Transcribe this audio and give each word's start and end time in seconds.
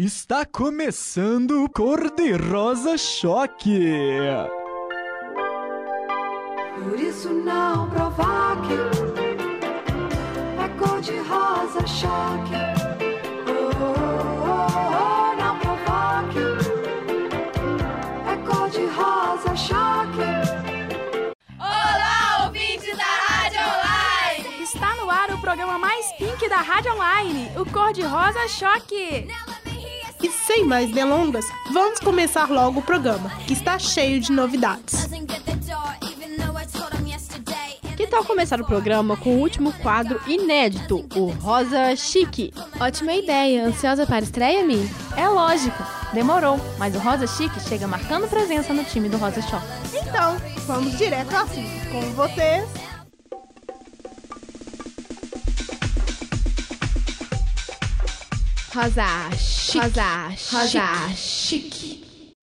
Está 0.00 0.46
começando 0.46 1.64
o 1.64 1.68
Cor-de-Rosa 1.68 2.96
Choque. 2.96 3.80
Por 6.78 7.00
isso 7.00 7.28
não 7.30 7.90
provoque, 7.90 8.74
é 10.56 10.68
cor-de-rosa 10.78 11.84
choque. 11.84 12.54
Oh, 13.48 13.70
oh, 13.82 13.96
oh, 14.46 14.70
oh, 14.94 15.36
não 15.36 15.58
provoque, 15.58 16.46
é 18.24 18.36
cor-de-rosa 18.46 19.56
choque. 19.56 20.22
Olá, 21.58 22.44
ouvintes 22.44 22.96
da 22.96 23.04
Rádio 23.04 23.58
Online! 23.58 24.62
Está 24.62 24.94
no 24.94 25.10
ar 25.10 25.30
o 25.30 25.40
programa 25.40 25.76
mais 25.76 26.12
pink 26.12 26.48
da 26.48 26.58
Rádio 26.58 26.92
Online, 26.92 27.50
o 27.56 27.66
Cor 27.68 27.92
de 27.92 28.02
Rosa 28.02 28.46
Choque. 28.46 29.26
Sem 30.48 30.64
mais 30.64 30.90
delongas, 30.90 31.44
vamos 31.74 32.00
começar 32.00 32.48
logo 32.48 32.80
o 32.80 32.82
programa, 32.82 33.28
que 33.46 33.52
está 33.52 33.78
cheio 33.78 34.18
de 34.18 34.32
novidades. 34.32 35.06
Que 37.94 38.06
tal 38.06 38.24
começar 38.24 38.58
o 38.58 38.64
programa 38.64 39.14
com 39.14 39.36
o 39.36 39.40
último 39.40 39.74
quadro 39.74 40.18
inédito, 40.26 41.06
o 41.14 41.26
Rosa 41.32 41.94
Chique? 41.96 42.54
Ótima 42.80 43.12
ideia, 43.12 43.66
ansiosa 43.66 44.06
para 44.06 44.16
a 44.16 44.20
estreia, 44.20 44.64
Mi? 44.64 44.88
É 45.18 45.28
lógico, 45.28 45.84
demorou, 46.14 46.58
mas 46.78 46.94
o 46.94 46.98
Rosa 46.98 47.26
Chique 47.26 47.60
chega 47.60 47.86
marcando 47.86 48.26
presença 48.26 48.72
no 48.72 48.84
time 48.84 49.10
do 49.10 49.18
Rosa 49.18 49.42
Choque. 49.42 49.66
Então, 49.92 50.38
vamos 50.66 50.96
direto 50.96 51.30
ao 51.34 51.44
assunto. 51.44 51.90
Com 51.92 52.00
vocês, 52.12 52.66
Rosa 58.74 59.30
Chique. 59.34 59.78
Rosa 59.78 60.28
Rosa 60.52 61.14
Chique. 61.16 62.34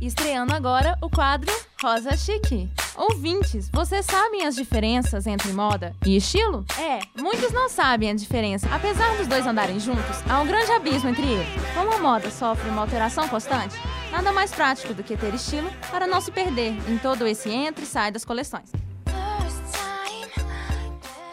Estreando 0.00 0.52
agora 0.54 0.98
o 1.02 1.08
quadro 1.08 1.50
Rosa 1.82 2.14
Chique. 2.18 2.68
Ouvintes, 2.94 3.70
vocês 3.72 4.04
sabem 4.04 4.46
as 4.46 4.54
diferenças 4.54 5.26
entre 5.26 5.52
moda 5.54 5.94
e 6.04 6.18
estilo? 6.18 6.66
É, 6.78 6.98
muitos 7.18 7.50
não 7.50 7.70
sabem 7.70 8.10
a 8.10 8.14
diferença. 8.14 8.68
Apesar 8.70 9.16
dos 9.16 9.26
dois 9.26 9.46
andarem 9.46 9.80
juntos, 9.80 10.22
há 10.28 10.38
um 10.40 10.46
grande 10.46 10.72
abismo 10.72 11.08
entre 11.08 11.26
eles. 11.26 11.48
Como 11.74 11.94
a 11.94 11.98
moda 11.98 12.30
sofre 12.30 12.68
uma 12.68 12.82
alteração 12.82 13.26
constante, 13.26 13.74
nada 14.12 14.32
mais 14.32 14.52
prático 14.52 14.92
do 14.92 15.02
que 15.02 15.16
ter 15.16 15.32
estilo 15.32 15.70
para 15.90 16.06
não 16.06 16.20
se 16.20 16.30
perder 16.30 16.74
em 16.90 16.98
todo 16.98 17.26
esse 17.26 17.48
entra 17.48 17.82
e 17.82 17.86
sai 17.86 18.10
das 18.10 18.24
coleções. 18.24 18.70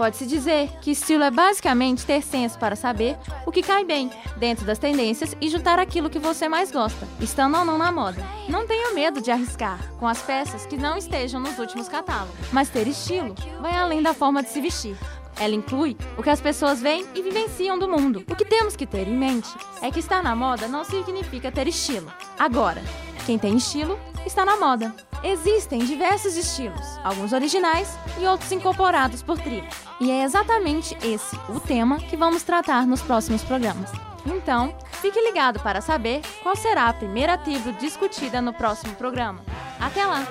Pode-se 0.04 0.26
dizer 0.26 0.70
que 0.82 0.92
estilo 0.92 1.24
é 1.24 1.32
basicamente 1.32 2.06
ter 2.06 2.22
senso 2.22 2.60
para 2.60 2.76
saber 2.76 3.18
o 3.46 3.52
que 3.54 3.64
cai 3.64 3.86
bem 3.86 4.12
dentro 4.36 4.66
das 4.66 4.78
tendências 4.78 5.34
e 5.40 5.48
juntar 5.48 5.80
aquilo 5.80 6.10
que 6.10 6.20
você 6.20 6.50
mais 6.50 6.74
gosta, 6.74 7.08
estando 7.22 7.58
ou 7.58 7.64
não 7.64 7.78
na 7.78 7.90
moda. 7.90 8.22
Não 8.50 8.68
tenha 8.68 8.94
medo 8.94 9.22
de 9.22 9.32
arriscar 9.32 9.80
com 9.98 10.06
as 10.06 10.22
peças 10.22 10.66
que 10.66 10.76
não 10.76 10.98
estejam 10.98 11.40
nos 11.40 11.58
últimos 11.58 11.88
catálogos, 11.88 12.36
mas 12.52 12.68
ter 12.68 12.86
estilo 12.86 13.34
vai 13.62 13.78
além 13.78 14.02
da 14.02 14.14
forma 14.14 14.44
de 14.44 14.50
se 14.50 14.60
vestir. 14.60 14.98
Ela 15.40 15.56
inclui 15.56 15.96
o 16.18 16.22
que 16.22 16.30
as 16.30 16.42
pessoas 16.42 16.82
veem 16.82 17.06
e 17.16 17.22
vivenciam 17.22 17.80
do 17.80 17.88
mundo. 17.88 18.26
O 18.30 18.36
que 18.36 18.44
temos 18.44 18.76
que 18.76 18.86
ter 18.86 19.08
em 19.08 19.18
mente 19.18 19.56
é 19.82 19.90
que 19.90 20.02
estar 20.02 20.22
na 20.22 20.36
moda 20.36 20.68
não 20.68 20.84
significa 20.84 21.50
ter 21.50 21.66
estilo. 21.66 22.12
Agora, 22.38 22.84
quem 23.26 23.40
tem 23.40 23.56
estilo 23.56 23.98
está 24.26 24.44
na 24.44 24.58
moda. 24.58 24.94
Existem 25.24 25.80
diversos 25.80 26.36
estilos, 26.36 27.00
alguns 27.02 27.32
originais 27.32 27.98
e 28.20 28.26
outros 28.26 28.52
incorporados 28.52 29.24
por 29.24 29.40
tribos. 29.40 29.74
E 30.02 30.12
é 30.12 30.24
exatamente 30.24 30.98
esse 31.02 31.38
o 31.48 31.62
tema 31.62 31.98
que 31.98 32.18
vamos 32.18 32.44
tratar 32.44 32.86
nos 32.86 33.02
próximos 33.02 33.42
programas. 33.42 33.90
Então, 34.26 34.76
fique 35.02 35.20
ligado 35.22 35.62
para 35.62 35.80
saber 35.80 36.22
qual 36.42 36.58
será 36.58 36.90
a 36.90 36.94
primeira 36.94 37.38
tribo 37.38 37.72
discutida 37.74 38.42
no 38.42 38.54
próximo 38.54 38.96
programa. 38.96 39.40
Até 39.80 40.06
lá! 40.06 40.28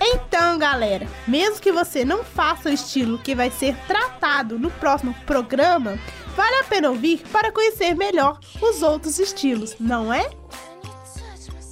Então, 0.00 0.58
galera, 0.58 1.08
mesmo 1.26 1.60
que 1.60 1.70
você 1.70 2.04
não 2.04 2.24
faça 2.24 2.68
o 2.68 2.72
estilo 2.72 3.18
que 3.18 3.34
vai 3.34 3.50
ser 3.50 3.76
tratado 3.86 4.58
no 4.58 4.70
próximo 4.70 5.14
programa, 5.26 5.98
vale 6.36 6.56
a 6.56 6.64
pena 6.64 6.90
ouvir 6.90 7.22
para 7.32 7.52
conhecer 7.52 7.94
melhor 7.94 8.38
os 8.60 8.82
outros 8.82 9.18
estilos, 9.18 9.76
não 9.78 10.12
é? 10.12 10.28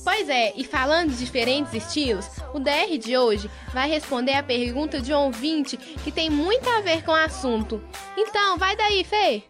Pois 0.03 0.28
é, 0.28 0.53
e 0.56 0.65
falando 0.65 1.11
de 1.11 1.19
diferentes 1.19 1.75
estilos, 1.75 2.27
o 2.55 2.59
DR 2.59 2.97
de 2.99 3.16
hoje 3.16 3.50
vai 3.72 3.88
responder 3.88 4.34
a 4.34 4.43
pergunta 4.43 5.00
de 5.00 5.12
um 5.12 5.19
ouvinte 5.27 5.77
que 5.77 6.11
tem 6.11 6.31
muito 6.31 6.69
a 6.71 6.81
ver 6.81 7.05
com 7.05 7.12
o 7.12 7.15
assunto. 7.15 7.83
Então, 8.16 8.56
vai 8.56 8.75
daí, 8.77 9.05
Fê! 9.05 9.43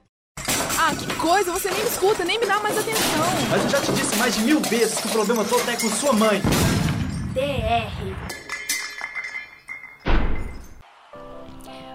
Ah, 0.78 0.92
que 0.94 1.14
coisa, 1.16 1.52
você 1.52 1.70
nem 1.70 1.82
me 1.82 1.88
escuta, 1.88 2.24
nem 2.24 2.38
me 2.38 2.46
dá 2.46 2.58
mais 2.58 2.76
atenção. 2.76 3.02
Mas 3.50 3.64
eu 3.64 3.68
já 3.70 3.80
te 3.80 3.92
disse 3.92 4.16
mais 4.16 4.34
de 4.34 4.40
mil 4.40 4.60
vezes 4.60 4.98
que 4.98 5.06
o 5.06 5.10
problema 5.10 5.44
todo 5.44 5.68
é 5.70 5.76
com 5.76 5.88
sua 5.88 6.12
mãe. 6.12 6.40
DR. 7.34 8.40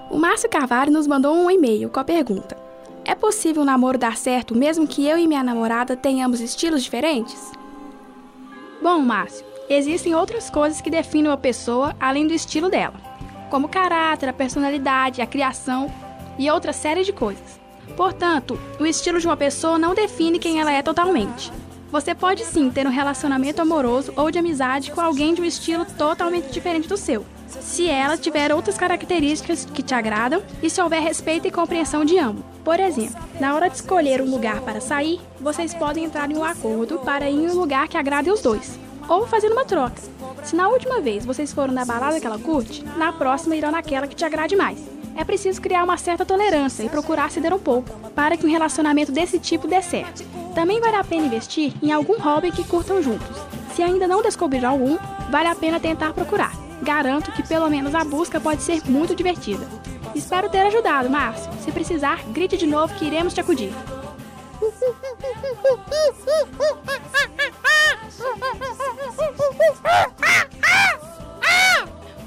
O 0.10 0.18
Márcio 0.18 0.50
Carvalho 0.50 0.92
nos 0.92 1.08
mandou 1.08 1.36
um 1.36 1.52
e-mail 1.52 1.90
com 1.90 2.00
a 2.00 2.04
pergunta: 2.06 2.56
É 3.04 3.16
possível 3.16 3.64
o 3.64 3.66
namoro 3.66 3.98
dar 3.98 4.16
certo 4.16 4.56
mesmo 4.56 4.88
que 4.88 5.06
eu 5.06 5.18
e 5.18 5.28
minha 5.28 5.44
namorada 5.44 5.98
tenhamos 5.98 6.40
estilos 6.40 6.84
diferentes? 6.84 7.52
Bom, 8.86 9.00
Márcio, 9.00 9.44
existem 9.68 10.14
outras 10.14 10.48
coisas 10.48 10.80
que 10.80 10.92
definem 10.92 11.32
uma 11.32 11.38
pessoa 11.38 11.96
além 12.00 12.28
do 12.28 12.36
estilo 12.36 12.70
dela, 12.70 12.94
como 13.50 13.66
o 13.66 13.70
caráter, 13.70 14.30
a 14.30 14.34
personalidade, 14.34 15.24
a 15.24 15.26
criação 15.26 15.92
e 16.38 16.52
outra 16.52 16.72
série 16.72 17.04
de 17.04 17.12
coisas. 17.12 17.60
Portanto, 17.98 18.60
o 18.80 18.86
estilo 18.86 19.20
de 19.20 19.26
uma 19.26 19.36
pessoa 19.36 19.80
não 19.80 19.96
define 19.96 20.38
quem 20.38 20.60
ela 20.60 20.72
é 20.72 20.84
totalmente. 20.84 21.52
Você 21.92 22.14
pode 22.14 22.46
sim 22.46 22.70
ter 22.70 22.86
um 22.86 22.92
relacionamento 22.92 23.60
amoroso 23.60 24.14
ou 24.16 24.30
de 24.30 24.38
amizade 24.38 24.92
com 24.92 25.02
alguém 25.02 25.34
de 25.34 25.42
um 25.42 25.46
estilo 25.46 25.84
totalmente 25.98 26.52
diferente 26.52 26.88
do 26.88 26.96
seu, 26.96 27.26
se 27.48 27.88
ela 27.88 28.18
tiver 28.18 28.54
outras 28.54 28.78
características 28.78 29.66
que 29.66 29.84
te 29.84 29.94
agradam 29.94 30.42
e 30.62 30.70
se 30.70 30.82
houver 30.82 31.02
respeito 31.02 31.48
e 31.48 31.52
compreensão 31.52 32.06
de 32.06 32.18
ambos. 32.18 32.44
Por 32.64 32.80
exemplo, 32.80 33.24
na 33.40 33.54
hora 33.54 33.70
de 33.70 33.76
escolher 33.76 34.22
um 34.22 34.30
lugar 34.30 34.62
para 34.62 34.82
sair, 34.82 35.20
vocês 35.40 35.74
podem 35.74 36.06
entrar 36.06 36.30
em 36.32 36.38
um 36.38 36.44
acordo 36.44 37.00
para 37.00 37.30
ir 37.30 37.36
em 37.36 37.50
um 37.50 37.54
lugar 37.54 37.88
que 37.88 37.98
agrade 37.98 38.32
os 38.32 38.42
dois, 38.42 38.80
ou 39.08 39.28
fazer 39.28 39.52
uma 39.52 39.66
troca. 39.66 40.02
Se 40.44 40.56
na 40.56 40.68
última 40.68 41.00
vez 41.00 41.26
vocês 41.26 41.54
foram 41.54 41.74
na 41.74 41.86
balada 41.86 42.20
que 42.20 42.26
ela 42.26 42.40
curte, 42.40 42.84
na 42.98 43.14
próxima 43.14 43.56
irão 43.56 43.72
naquela 43.72 44.08
que 44.08 44.16
te 44.16 44.26
agrade 44.26 44.56
mais. 44.56 44.80
É 45.18 45.24
preciso 45.24 45.62
criar 45.62 45.84
uma 45.84 45.98
certa 45.98 46.26
tolerância 46.26 46.84
e 46.84 46.90
procurar 46.90 47.32
ceder 47.32 47.54
um 47.54 47.60
pouco, 47.60 47.90
para 48.14 48.36
que 48.36 48.46
um 48.46 48.52
relacionamento 48.52 49.12
desse 49.12 49.40
tipo 49.40 49.68
dê 49.68 49.82
certo. 49.82 50.24
Também 50.54 50.82
vale 50.82 50.96
a 50.96 51.04
pena 51.04 51.28
investir 51.28 51.74
em 51.82 51.92
algum 51.92 52.18
hobby 52.20 52.52
que 52.52 52.64
curtam 52.64 53.02
juntos. 53.02 53.38
Se 53.76 53.84
ainda 53.84 54.08
não 54.08 54.22
descobriram 54.22 54.72
algum, 54.72 54.98
vale 55.30 55.48
a 55.48 55.56
pena 55.56 55.80
tentar 55.80 56.14
procurar. 56.14 56.65
Garanto 56.86 57.32
que 57.32 57.42
pelo 57.42 57.68
menos 57.68 57.96
a 57.96 58.04
busca 58.04 58.40
pode 58.40 58.62
ser 58.62 58.84
muito 58.86 59.16
divertida. 59.16 59.68
Espero 60.14 60.50
ter 60.50 60.60
ajudado, 60.68 61.10
Márcio. 61.10 61.52
Se 61.64 61.72
precisar, 61.72 62.24
grite 62.28 62.56
de 62.56 62.68
novo 62.68 62.94
que 62.94 63.06
iremos 63.06 63.34
te 63.34 63.42
acudir. 63.42 63.74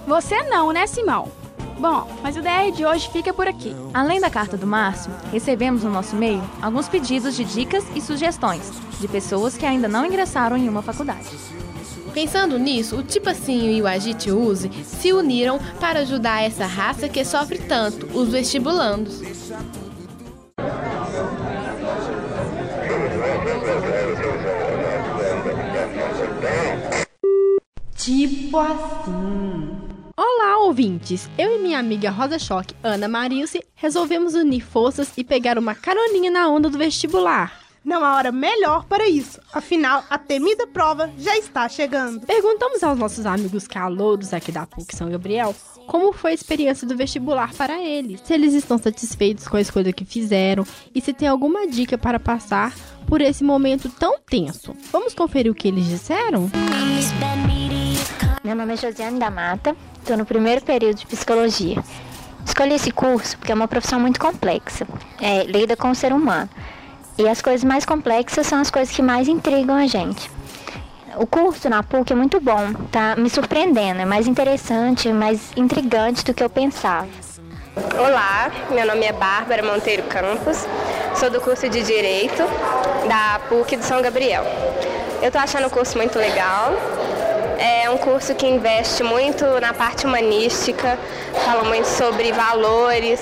Você 0.09 0.43
não, 0.43 0.73
né, 0.73 0.89
Simão? 0.89 1.31
Bom, 1.79 2.09
mas 2.21 2.37
o 2.37 2.43
DR 2.43 2.73
de 2.75 2.85
hoje 2.85 3.09
fica 3.13 3.33
por 3.33 3.47
aqui. 3.47 3.77
Além 3.95 4.21
da 4.21 4.29
carta 4.29 4.57
do 4.57 4.67
Márcio, 4.67 5.13
recebemos 5.31 5.85
no 5.85 5.91
nosso 5.91 6.17
e-mail 6.17 6.43
alguns 6.61 6.89
pedidos 6.89 7.37
de 7.37 7.45
dicas 7.45 7.85
e 7.95 8.01
sugestões 8.01 8.73
de 8.99 9.07
pessoas 9.07 9.57
que 9.57 9.65
ainda 9.65 9.87
não 9.87 10.05
ingressaram 10.05 10.57
em 10.57 10.69
uma 10.69 10.83
faculdade. 10.83 11.29
Pensando 12.21 12.59
nisso, 12.59 12.97
o 12.97 13.03
Tipacinho 13.05 13.71
e 13.71 13.81
o 13.81 13.87
Agite 13.87 14.33
Use 14.33 14.69
se 14.83 15.13
uniram 15.13 15.57
para 15.79 16.01
ajudar 16.01 16.43
essa 16.43 16.67
raça 16.67 17.09
que 17.09 17.25
sofre 17.25 17.59
tanto, 17.61 18.07
os 18.07 18.31
vestibulandos. 18.31 19.21
Tipo 27.95 28.59
assim. 28.59 29.79
Olá, 30.17 30.59
ouvintes! 30.65 31.31
Eu 31.39 31.55
e 31.55 31.59
minha 31.61 31.79
amiga 31.79 32.11
Rosa 32.11 32.41
Choque, 32.41 32.75
Ana 32.83 33.07
Marilce, 33.07 33.65
resolvemos 33.77 34.35
unir 34.35 34.63
forças 34.63 35.13
e 35.17 35.23
pegar 35.23 35.57
uma 35.57 35.73
caroninha 35.73 36.33
na 36.33 36.49
onda 36.49 36.69
do 36.69 36.79
vestibular. 36.79 37.68
Não 37.89 38.05
há 38.05 38.17
hora 38.17 38.31
melhor 38.31 38.85
para 38.85 39.09
isso, 39.09 39.41
afinal, 39.51 40.05
a 40.11 40.19
temida 40.19 40.67
prova 40.67 41.11
já 41.17 41.39
está 41.39 41.67
chegando. 41.71 42.21
Perguntamos 42.21 42.83
aos 42.83 42.99
nossos 42.99 43.25
amigos 43.25 43.67
calouros 43.67 44.35
aqui 44.35 44.53
da 44.53 44.67
PUC 44.67 44.95
São 44.95 45.09
Gabriel 45.09 45.55
como 45.87 46.13
foi 46.13 46.33
a 46.33 46.35
experiência 46.35 46.87
do 46.87 46.95
vestibular 46.95 47.51
para 47.55 47.83
eles, 47.83 48.21
se 48.23 48.35
eles 48.35 48.53
estão 48.53 48.77
satisfeitos 48.77 49.49
com 49.49 49.57
a 49.57 49.63
escolha 49.63 49.91
que 49.91 50.05
fizeram 50.05 50.67
e 50.95 51.01
se 51.01 51.15
tem 51.15 51.27
alguma 51.27 51.67
dica 51.67 51.97
para 51.97 52.21
passar 52.21 52.75
por 53.07 53.23
esse 53.23 53.43
momento 53.43 53.89
tão 53.89 54.19
tenso. 54.21 54.77
Vamos 54.93 55.15
conferir 55.15 55.51
o 55.51 55.55
que 55.55 55.69
eles 55.69 55.87
disseram? 55.87 56.51
Meu 58.45 58.55
nome 58.55 58.75
é 58.75 58.77
Josiane 58.77 59.19
da 59.19 59.31
Mata, 59.31 59.75
estou 59.99 60.19
no 60.19 60.27
primeiro 60.27 60.61
período 60.61 60.99
de 60.99 61.07
psicologia. 61.07 61.83
Escolhi 62.45 62.75
esse 62.75 62.91
curso 62.91 63.39
porque 63.39 63.51
é 63.51 63.55
uma 63.55 63.67
profissão 63.67 63.99
muito 63.99 64.21
complexa, 64.21 64.87
é, 65.23 65.45
lida 65.45 65.75
com 65.75 65.91
o 65.91 65.95
ser 65.95 66.13
humano. 66.13 66.51
E 67.19 67.29
as 67.29 67.43
coisas 67.43 67.65
mais 67.65 67.85
complexas 67.85 68.47
são 68.47 68.61
as 68.61 68.71
coisas 68.71 68.95
que 68.95 69.03
mais 69.03 69.27
intrigam 69.27 69.75
a 69.75 69.89
gente. 69.89 70.31
O 71.17 71.27
curso 71.27 71.69
na 71.69 71.83
PUC 71.83 72.13
é 72.13 72.15
muito 72.15 72.41
bom, 72.41 72.73
tá 72.93 73.17
me 73.17 73.29
surpreendendo, 73.29 74.01
é 74.01 74.05
mais 74.05 74.29
interessante, 74.29 75.13
mais 75.13 75.51
intrigante 75.57 76.25
do 76.25 76.33
que 76.33 76.45
eu 76.45 76.49
pensava. 76.49 77.09
Olá, 77.99 78.53
meu 78.71 78.87
nome 78.87 79.05
é 79.05 79.13
Bárbara 79.13 79.65
Monteiro 79.65 80.05
Campos, 80.05 80.65
sou 81.17 81.29
do 81.29 81.41
curso 81.41 81.69
de 81.69 81.83
Direito 81.83 82.45
da 83.09 83.41
PUC 83.49 83.79
de 83.79 83.85
São 83.85 84.01
Gabriel. 84.01 84.45
Eu 85.21 85.33
tô 85.33 85.39
achando 85.39 85.67
o 85.67 85.71
curso 85.71 85.99
muito 85.99 86.17
legal, 86.21 86.73
é 87.59 87.91
um 87.91 87.99
curso 87.99 88.35
que 88.35 88.47
investe 88.47 89.03
muito 89.03 89.45
na 89.61 89.75
parte 89.75 90.07
humanística, 90.07 90.99
fala 91.45 91.65
muito 91.65 91.87
sobre 91.87 92.33
valores, 92.33 93.21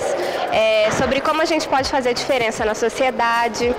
é, 0.53 0.91
sobre 0.93 1.21
como 1.21 1.41
a 1.41 1.44
gente 1.44 1.67
pode 1.67 1.88
fazer 1.88 2.12
diferença 2.12 2.65
na 2.65 2.75
sociedade. 2.75 3.75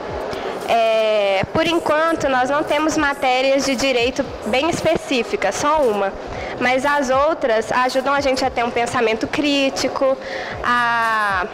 É, 0.67 1.43
por 1.53 1.65
enquanto, 1.65 2.27
nós 2.27 2.49
não 2.49 2.63
temos 2.63 2.97
matérias 2.97 3.65
de 3.65 3.75
direito 3.75 4.25
bem 4.47 4.69
específicas, 4.69 5.55
só 5.55 5.81
uma. 5.81 6.11
Mas 6.59 6.85
as 6.85 7.09
outras 7.09 7.71
ajudam 7.71 8.13
a 8.13 8.19
gente 8.19 8.43
a 8.43 8.49
ter 8.49 8.65
um 8.65 8.71
pensamento 8.71 9.27
crítico, 9.27 10.17
a 10.63 11.45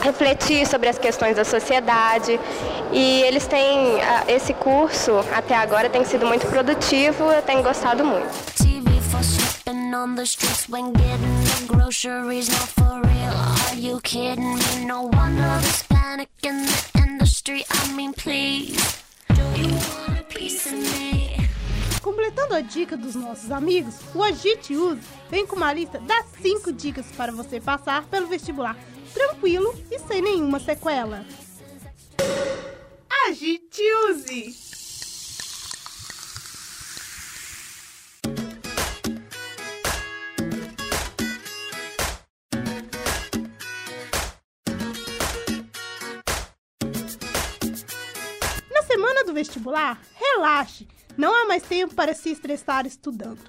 refletir 0.00 0.66
sobre 0.66 0.88
as 0.88 0.98
questões 0.98 1.36
da 1.36 1.44
sociedade. 1.44 2.38
E 2.92 3.22
eles 3.22 3.46
têm, 3.46 3.98
esse 4.26 4.54
curso 4.54 5.12
até 5.32 5.54
agora 5.54 5.88
tem 5.88 6.04
sido 6.04 6.26
muito 6.26 6.46
produtivo, 6.46 7.30
eu 7.32 7.42
tenho 7.42 7.62
gostado 7.62 8.04
muito. 8.04 8.58
on 9.98 10.14
the 10.14 10.24
streets 10.24 10.68
when 10.68 10.92
getting 10.92 11.40
the 11.42 11.64
groceries. 11.66 12.48
Not 12.48 12.68
for 12.78 13.00
real, 13.02 13.34
are 13.66 13.74
you 13.74 14.00
kidding 14.02 14.54
me? 14.54 14.84
No 14.86 15.02
wonder 15.02 15.50
there's 15.60 15.82
panic 15.84 16.28
in 16.44 16.64
the 16.64 17.02
industry. 17.02 17.64
I 17.70 17.92
mean, 17.96 18.12
please, 18.12 18.76
do 19.34 19.42
you 19.60 19.68
want 19.74 20.20
a 20.20 20.22
piece 20.28 20.66
of 20.66 20.74
me? 20.74 21.36
Completando 22.00 22.54
a 22.54 22.60
dica 22.60 22.96
dos 22.96 23.16
nossos 23.16 23.50
amigos, 23.50 23.96
o 24.14 24.22
Agite 24.22 24.76
Use 24.76 25.00
vem 25.28 25.46
com 25.46 25.56
uma 25.56 25.72
lista 25.72 25.98
das 25.98 26.26
5 26.40 26.72
dicas 26.72 27.06
para 27.16 27.32
você 27.32 27.60
passar 27.60 28.04
pelo 28.04 28.28
vestibular 28.28 28.76
tranquilo 29.08 29.74
e 29.90 29.98
sem 29.98 30.22
nenhuma 30.22 30.60
sequela. 30.60 31.24
Agite 33.28 33.82
Use! 34.10 34.54
Na 48.72 48.82
semana 48.82 49.24
do 49.24 49.34
vestibular, 49.34 50.00
relaxe! 50.14 50.88
Não 51.16 51.34
há 51.34 51.44
mais 51.46 51.64
tempo 51.64 51.94
para 51.94 52.14
se 52.14 52.30
estressar 52.30 52.86
estudando. 52.86 53.40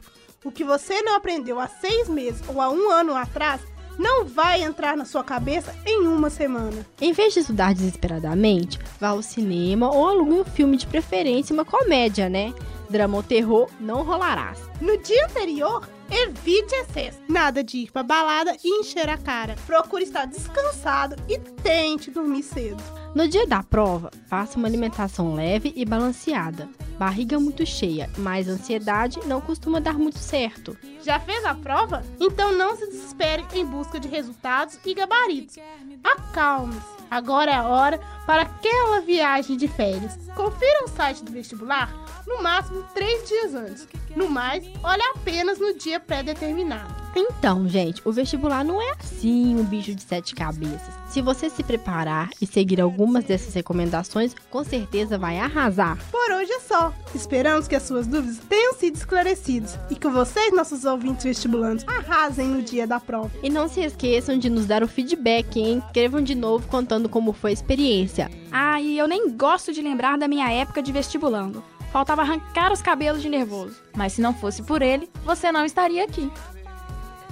O 0.44 0.51
que 0.51 0.63
você 0.63 1.01
não 1.01 1.15
aprendeu 1.15 1.59
há 1.59 1.67
seis 1.67 2.09
meses 2.09 2.41
ou 2.47 2.59
há 2.59 2.69
um 2.69 2.89
ano 2.89 3.15
atrás 3.15 3.62
não 4.00 4.24
vai 4.24 4.63
entrar 4.63 4.96
na 4.96 5.04
sua 5.04 5.24
cabeça 5.24 5.75
em 5.86 6.07
uma 6.07 6.30
semana. 6.30 6.86
Em 7.01 7.12
vez 7.12 7.34
de 7.34 7.42
estudar 7.42 7.75
desesperadamente, 7.75 8.80
vá 9.00 9.10
ao 9.10 9.22
cinema 9.22 9.92
ou 9.92 10.07
alugue 10.07 10.34
um 10.34 10.46
filme 10.46 10.78
de 10.78 10.88
preferência, 10.88 11.54
uma 11.54 11.66
comédia, 11.66 12.30
né? 12.30 12.54
Drama 12.90 13.18
ou 13.18 13.24
terror 13.24 13.69
não 13.80 14.04
rolará. 14.04 14.56
No 14.80 14.98
dia 14.98 15.25
anterior, 15.25 15.88
evite 16.10 16.74
excesso. 16.74 17.19
Nada 17.28 17.62
de 17.62 17.80
ir 17.80 17.92
pra 17.92 18.01
balada 18.01 18.56
e 18.63 18.80
encher 18.80 19.10
a 19.10 19.18
cara. 19.18 19.56
Procure 19.68 20.04
estar 20.04 20.25
descansado 20.25 21.16
e 21.28 21.38
tente 21.38 22.10
dormir 22.10 22.44
cedo. 22.44 22.81
No 23.15 23.27
dia 23.27 23.47
da 23.47 23.63
prova, 23.63 24.11
faça 24.27 24.57
uma 24.57 24.67
alimentação 24.67 25.33
leve 25.33 25.73
e 25.75 25.83
balanceada. 25.83 26.69
Barriga 27.00 27.39
muito 27.39 27.65
cheia, 27.65 28.09
mais 28.17 28.47
ansiedade 28.47 29.19
não 29.25 29.41
costuma 29.41 29.79
dar 29.79 29.95
muito 29.97 30.19
certo. 30.19 30.77
Já 31.01 31.19
fez 31.19 31.44
a 31.44 31.56
prova? 31.56 32.03
Então 32.19 32.51
não 32.56 32.75
se 32.75 32.85
desespere 32.88 33.44
em 33.53 33.65
busca 33.65 34.00
de 34.00 34.07
resultados 34.07 34.77
e 34.85 34.94
gabaritos. 34.94 35.56
Acalme-se. 36.03 37.00
Agora 37.09 37.50
é 37.50 37.56
a 37.56 37.67
hora 37.67 38.00
para 38.27 38.44
aquela 38.44 39.01
viagem 39.01 39.57
de 39.57 39.67
férias. 39.67 40.15
Confira 40.35 40.85
o 40.85 40.89
site 40.89 41.23
do 41.23 41.31
vestibular 41.31 41.91
no 42.29 42.43
máximo 42.43 42.83
três 42.93 43.27
dias 43.27 43.55
antes. 43.55 43.87
No 44.15 44.29
mais, 44.29 44.63
olhe 44.83 45.01
apenas 45.15 45.59
no 45.59 45.73
dia 45.73 45.99
pré-determinado. 45.99 46.99
Então, 47.15 47.67
gente, 47.67 48.01
o 48.05 48.11
vestibular 48.11 48.63
não 48.63 48.81
é 48.81 48.91
assim 48.99 49.55
um 49.55 49.63
bicho 49.63 49.95
de 49.95 50.01
sete 50.03 50.35
cabeças. 50.35 50.93
Se 51.09 51.21
você 51.21 51.49
se 51.49 51.63
preparar 51.63 52.29
e 52.39 52.45
seguir 52.45 52.79
algumas 52.79 53.23
dessas 53.23 53.53
recomendações, 53.53 54.35
com 54.49 54.63
certeza 54.63 55.17
vai 55.17 55.39
arrasar. 55.39 55.97
Por 56.11 56.31
hoje 56.31 56.51
é 56.51 56.59
só. 56.59 56.93
Esperamos 57.13 57.67
que 57.67 57.75
as 57.75 57.83
suas 57.83 58.05
dúvidas 58.05 58.37
tenham 58.47 58.73
sido 58.73 58.95
esclarecidas 58.95 59.79
e 59.89 59.95
que 59.95 60.07
vocês, 60.07 60.53
nossos 60.53 60.85
ouvintes 60.85 61.23
vestibulantes, 61.23 61.85
arrasem 61.87 62.47
no 62.47 62.61
dia 62.61 62.85
da 62.85 62.99
prova. 62.99 63.31
E 63.41 63.49
não 63.49 63.67
se 63.67 63.81
esqueçam 63.81 64.37
de 64.37 64.49
nos 64.49 64.67
dar 64.67 64.83
o 64.83 64.87
feedback, 64.87 65.59
hein? 65.59 65.81
Escrevam 65.87 66.21
de 66.21 66.35
novo 66.35 66.67
contando 66.67 67.09
como 67.09 67.33
foi 67.33 67.51
a 67.51 67.53
experiência. 67.53 68.29
Ah, 68.51 68.79
e 68.79 68.97
eu 68.97 69.07
nem 69.07 69.35
gosto 69.35 69.73
de 69.73 69.81
lembrar 69.81 70.17
da 70.17 70.27
minha 70.27 70.51
época 70.51 70.81
de 70.81 70.91
vestibulando. 70.91 71.63
Faltava 71.91 72.21
arrancar 72.21 72.71
os 72.71 72.81
cabelos 72.81 73.21
de 73.21 73.30
nervoso. 73.30 73.81
Mas 73.95 74.13
se 74.13 74.21
não 74.21 74.33
fosse 74.33 74.62
por 74.63 74.81
ele, 74.81 75.09
você 75.24 75.51
não 75.51 75.65
estaria 75.65 76.03
aqui. 76.03 76.31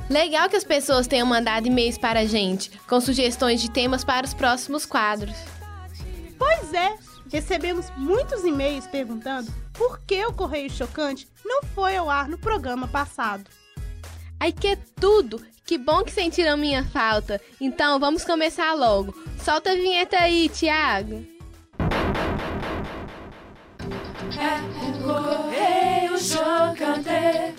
Legal 0.10 0.50
que 0.50 0.56
as 0.56 0.64
pessoas 0.64 1.06
tenham 1.06 1.28
mandado 1.28 1.68
e-mails 1.68 1.98
para 1.98 2.22
a 2.22 2.26
gente, 2.26 2.72
com 2.88 3.00
sugestões 3.02 3.62
de 3.62 3.70
temas 3.70 4.04
para 4.04 4.26
os 4.26 4.34
próximos 4.34 4.86
quadros. 4.86 5.36
Pois 6.38 6.74
é, 6.74 6.96
recebemos 7.32 7.92
muitos 7.98 8.46
e-mails 8.46 8.88
perguntando 8.88 9.52
por 9.74 10.00
que 10.00 10.26
o 10.26 10.34
Correio 10.34 10.70
Chocante 10.70 11.28
não 11.46 11.62
foi 11.76 11.98
ao 11.98 12.10
ar 12.10 12.30
no 12.30 12.38
programa 12.38 12.88
passado. 12.88 13.50
Ai 14.40 14.52
que 14.52 14.68
é 14.68 14.78
tudo! 15.00 15.42
Que 15.66 15.78
bom 15.78 16.02
que 16.02 16.12
sentiram 16.12 16.56
minha 16.56 16.86
falta. 16.86 17.42
Então 17.60 18.00
vamos 18.00 18.24
começar 18.24 18.74
logo. 18.74 19.14
Solta 19.44 19.72
a 19.72 19.76
vinheta 19.76 20.18
aí, 20.18 20.48
Thiago. 20.48 21.37
É 24.36 24.60
o 24.76 24.94
Correio 25.04 26.18
Chocante. 26.18 27.10
É 27.10 27.54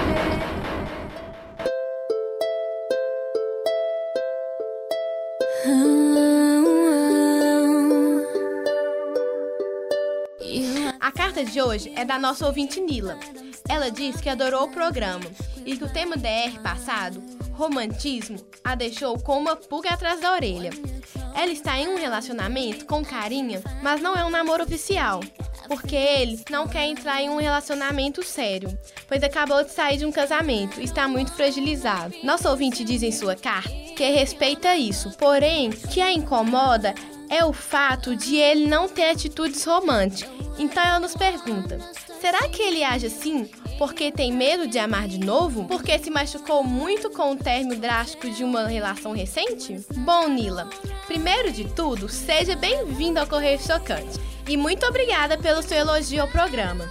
A 10.99 11.11
carta 11.11 11.43
de 11.43 11.61
hoje 11.61 11.91
é 11.95 12.05
da 12.05 12.17
nossa 12.17 12.45
ouvinte 12.45 12.79
Nila. 12.79 13.17
Ela 13.67 13.91
diz 13.91 14.21
que 14.21 14.29
adorou 14.29 14.63
o 14.63 14.71
programa 14.71 15.25
e 15.65 15.75
que 15.75 15.83
o 15.83 15.91
tema 15.91 16.15
DR 16.15 16.57
passado, 16.63 17.21
romantismo, 17.51 18.37
a 18.63 18.75
deixou 18.75 19.19
com 19.19 19.37
uma 19.37 19.55
pulga 19.55 19.89
atrás 19.89 20.21
da 20.21 20.31
orelha. 20.31 20.69
Ela 21.35 21.51
está 21.51 21.77
em 21.77 21.87
um 21.87 21.97
relacionamento 21.97 22.85
com 22.85 23.03
carinha, 23.03 23.61
mas 23.81 24.01
não 24.01 24.15
é 24.15 24.23
um 24.25 24.29
namoro 24.29 24.63
oficial, 24.63 25.21
porque 25.67 25.95
ele 25.95 26.43
não 26.49 26.67
quer 26.67 26.85
entrar 26.85 27.21
em 27.21 27.29
um 27.29 27.37
relacionamento 27.37 28.23
sério, 28.23 28.77
pois 29.07 29.21
acabou 29.23 29.63
de 29.63 29.71
sair 29.71 29.97
de 29.97 30.05
um 30.05 30.11
casamento 30.11 30.79
e 30.79 30.83
está 30.83 31.07
muito 31.07 31.31
fragilizado. 31.31 32.15
Nosso 32.23 32.49
ouvinte 32.49 32.83
diz 32.83 33.03
em 33.03 33.11
sua 33.11 33.35
carta 33.35 33.69
que 33.95 34.09
respeita 34.11 34.75
isso, 34.75 35.11
porém, 35.17 35.71
que 35.71 36.01
a 36.01 36.11
incomoda 36.11 36.93
é 37.29 37.43
o 37.43 37.51
fato 37.51 38.15
de 38.15 38.35
ele 38.35 38.67
não 38.67 38.87
ter 38.87 39.09
atitudes 39.09 39.63
românticas. 39.65 40.31
Então 40.57 40.83
ela 40.83 40.99
nos 40.99 41.15
pergunta: 41.15 41.79
será 42.19 42.47
que 42.49 42.61
ele 42.61 42.83
age 42.83 43.07
assim 43.07 43.49
porque 43.77 44.11
tem 44.11 44.31
medo 44.31 44.67
de 44.67 44.79
amar 44.79 45.07
de 45.07 45.19
novo? 45.19 45.65
Porque 45.65 45.97
se 45.99 46.09
machucou 46.09 46.63
muito 46.63 47.09
com 47.09 47.31
o 47.31 47.35
término 47.35 47.79
drástico 47.79 48.29
de 48.29 48.43
uma 48.43 48.67
relação 48.67 49.13
recente? 49.13 49.79
Bom, 49.97 50.27
Nila, 50.27 50.67
primeiro 51.05 51.51
de 51.51 51.65
tudo, 51.65 52.09
seja 52.09 52.55
bem-vindo 52.55 53.19
ao 53.19 53.27
Correio 53.27 53.59
Chocante 53.59 54.19
e 54.47 54.57
muito 54.57 54.85
obrigada 54.85 55.37
pelo 55.37 55.61
seu 55.61 55.77
elogio 55.77 56.21
ao 56.21 56.27
programa. 56.27 56.89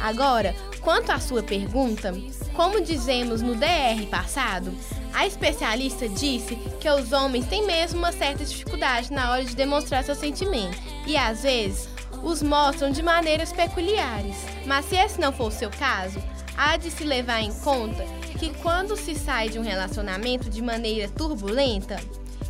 Agora, 0.00 0.54
quanto 0.80 1.10
à 1.10 1.18
sua 1.18 1.42
pergunta, 1.42 2.12
como 2.54 2.80
dizemos 2.80 3.40
no 3.40 3.54
DR 3.54 4.06
passado, 4.10 4.72
a 5.14 5.26
especialista 5.26 6.08
disse 6.08 6.56
que 6.80 6.90
os 6.90 7.12
homens 7.12 7.46
têm 7.46 7.64
mesmo 7.64 7.98
uma 7.98 8.12
certa 8.12 8.44
dificuldade 8.44 9.12
na 9.12 9.30
hora 9.30 9.44
de 9.44 9.56
demonstrar 9.56 10.04
seus 10.04 10.18
sentimentos 10.18 10.78
e 11.06 11.16
às 11.16 11.42
vezes 11.42 11.88
os 12.22 12.42
mostram 12.42 12.90
de 12.90 13.02
maneiras 13.02 13.52
peculiares. 13.52 14.36
Mas 14.66 14.84
se 14.86 14.96
esse 14.96 15.20
não 15.20 15.32
for 15.32 15.48
o 15.48 15.52
seu 15.52 15.70
caso, 15.70 16.22
há 16.56 16.76
de 16.76 16.90
se 16.90 17.04
levar 17.04 17.40
em 17.40 17.52
conta 17.52 18.04
que 18.38 18.52
quando 18.62 18.96
se 18.96 19.14
sai 19.14 19.48
de 19.48 19.58
um 19.58 19.62
relacionamento 19.62 20.48
de 20.48 20.62
maneira 20.62 21.08
turbulenta, 21.08 21.98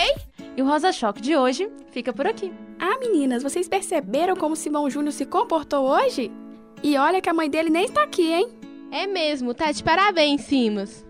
E 0.55 0.62
o 0.62 0.65
Rosa 0.65 0.91
Choque 0.91 1.22
de 1.22 1.36
hoje 1.36 1.69
fica 1.91 2.13
por 2.13 2.27
aqui. 2.27 2.53
Ah, 2.79 2.98
meninas, 3.00 3.43
vocês 3.43 3.67
perceberam 3.67 4.36
como 4.36 4.55
Simão 4.55 4.89
Júnior 4.89 5.13
se 5.13 5.25
comportou 5.25 5.88
hoje? 5.88 6.31
E 6.84 6.98
olha 6.98 7.22
que 7.22 7.29
a 7.29 7.34
mãe 7.34 7.50
dele 7.50 7.69
nem 7.69 7.86
está 7.86 8.03
aqui, 8.03 8.31
hein? 8.31 8.50
É 8.91 9.08
mesmo, 9.08 9.53
tá 9.53 9.72
de 9.72 9.84
parabéns, 9.84 10.41
Simas. 10.41 11.05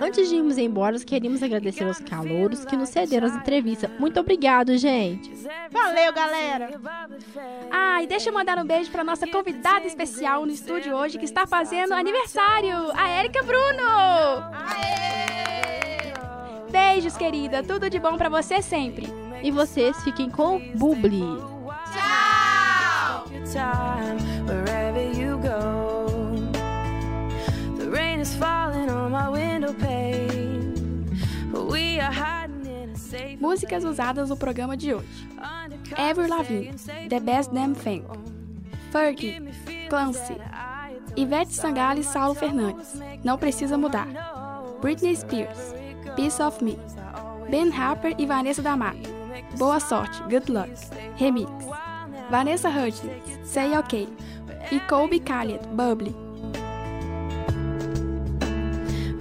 Antes 0.00 0.28
de 0.28 0.36
irmos 0.36 0.58
embora, 0.58 0.98
queríamos 1.00 1.42
agradecer 1.42 1.84
aos 1.84 1.98
calouros 1.98 2.64
que 2.64 2.76
nos 2.76 2.88
cederam 2.88 3.28
as 3.28 3.34
entrevistas. 3.34 3.90
Muito 3.98 4.20
obrigado, 4.20 4.76
gente. 4.78 5.32
Valeu, 5.70 6.12
galera. 6.12 6.80
Ah, 7.70 8.02
e 8.02 8.06
deixa 8.06 8.30
eu 8.30 8.34
mandar 8.34 8.58
um 8.58 8.64
beijo 8.64 8.90
para 8.90 9.02
nossa 9.04 9.26
convidada 9.26 9.86
especial 9.86 10.46
no 10.46 10.52
estúdio 10.52 10.94
hoje 10.94 11.18
que 11.18 11.24
está 11.24 11.46
fazendo 11.46 11.92
aniversário, 11.92 12.92
a 12.94 13.08
Érica 13.08 13.42
Bruno. 13.42 13.82
Aê! 14.52 16.12
Beijos, 16.70 17.16
querida. 17.16 17.62
Tudo 17.62 17.90
de 17.90 17.98
bom 17.98 18.16
para 18.16 18.28
você 18.28 18.62
sempre. 18.62 19.06
E 19.42 19.50
vocês 19.50 20.02
fiquem 20.04 20.30
com 20.30 20.56
o 20.56 20.60
Bubli. 20.76 21.57
Time 23.58 24.18
wherever 24.46 25.02
you 25.02 25.38
go. 25.38 26.06
The 27.76 27.90
rain 27.90 28.20
is 28.20 28.34
falling 28.36 28.88
on 28.88 29.10
my 29.10 29.28
window 29.28 29.72
pane. 29.72 30.74
But 31.52 31.66
we 31.66 31.98
are 31.98 32.12
hiding 32.12 32.66
in 32.66 32.90
a 32.90 32.96
safe 32.96 33.40
Músicas 33.40 33.84
usadas 33.84 34.28
no 34.28 34.36
programa 34.36 34.76
de 34.76 34.94
hoje: 34.94 35.26
Avril 35.96 36.28
Lavigne, 36.28 36.72
The 37.08 37.20
Best 37.20 37.52
Damn 37.52 37.74
Thing, 37.74 38.04
Fergie, 38.92 39.40
Clancy, 39.88 40.36
Ivete 41.16 41.52
Sangalo 41.52 41.98
e 41.98 42.04
Saulo 42.04 42.34
Fernandes, 42.34 42.94
Não 43.24 43.36
Precisa 43.36 43.76
Mudar, 43.76 44.08
Britney 44.80 45.16
Spears, 45.16 45.74
Piece 46.14 46.40
of 46.40 46.62
Me, 46.62 46.78
Ben 47.50 47.70
Harper 47.70 48.14
e 48.18 48.26
Vanessa 48.26 48.62
da 48.62 48.76
Mata, 48.76 49.08
Boa 49.56 49.80
Sorte, 49.80 50.22
Good 50.24 50.52
Luck, 50.52 50.70
Remix, 51.18 51.67
Vanessa 52.30 52.68
Hudgens, 52.68 53.38
Say 53.42 53.74
OK, 53.76 54.06
e 54.70 54.80
Colby 54.80 55.18
Calliet, 55.20 55.66
Bubbly. 55.68 56.14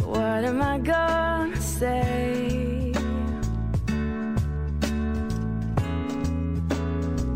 What 0.04 0.44
am 0.44 0.62
I 0.62 0.78
gonna 0.80 1.56
say? 1.56 2.92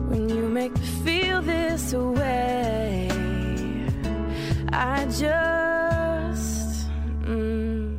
When 0.10 0.28
you 0.30 0.50
make 0.50 0.74
me 0.78 0.86
feel 1.06 1.42
this 1.42 1.94
way, 1.94 3.08
I 4.74 5.06
just. 5.06 6.90
Mm, 7.24 7.98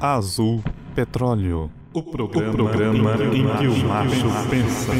Azul 0.00 0.62
Petróleo. 0.94 1.70
O 1.96 2.02
programa, 2.02 2.50
o 2.50 2.56
programa 2.56 3.14
em 3.34 3.56
que 3.56 3.66
o 3.68 3.88
macho 3.88 4.26
pensa. 4.50 4.92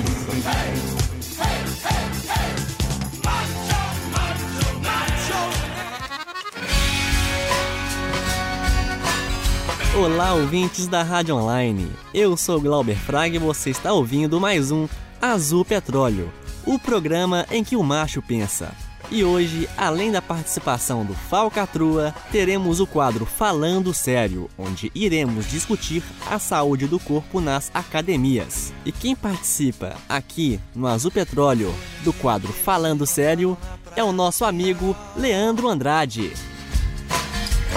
Olá, 9.95 10.33
ouvintes 10.33 10.87
da 10.87 11.03
Rádio 11.03 11.37
Online. 11.37 11.87
Eu 12.15 12.35
sou 12.35 12.59
Glauber 12.59 12.97
Fraga 12.97 13.37
e 13.37 13.39
você 13.39 13.69
está 13.69 13.93
ouvindo 13.93 14.41
mais 14.41 14.71
um 14.71 14.89
Azul 15.21 15.67
Petróleo, 15.67 16.33
o 16.65 16.79
programa 16.79 17.45
em 17.51 17.63
que 17.63 17.77
o 17.77 17.83
macho 17.83 18.23
pensa. 18.23 18.75
E 19.11 19.23
hoje, 19.23 19.69
além 19.77 20.11
da 20.11 20.21
participação 20.21 21.05
do 21.05 21.15
Falcatrua, 21.15 22.13
teremos 22.33 22.81
o 22.81 22.87
quadro 22.87 23.25
Falando 23.25 23.95
Sério, 23.95 24.51
onde 24.59 24.91
iremos 24.95 25.49
discutir 25.49 26.03
a 26.29 26.39
saúde 26.39 26.87
do 26.87 26.99
corpo 26.99 27.41
nas 27.41 27.71
academias. 27.73 28.73
E 28.85 28.91
quem 28.91 29.15
participa 29.15 29.97
aqui 30.09 30.61
no 30.75 30.89
Azul 30.89 31.11
Petróleo 31.11 31.73
do 32.03 32.13
quadro 32.13 32.53
Falando 32.53 33.07
Sério 33.07 33.57
é 33.95 34.03
o 34.03 34.13
nosso 34.13 34.45
amigo 34.45 34.97
Leandro 35.17 35.69
Andrade. 35.69 36.33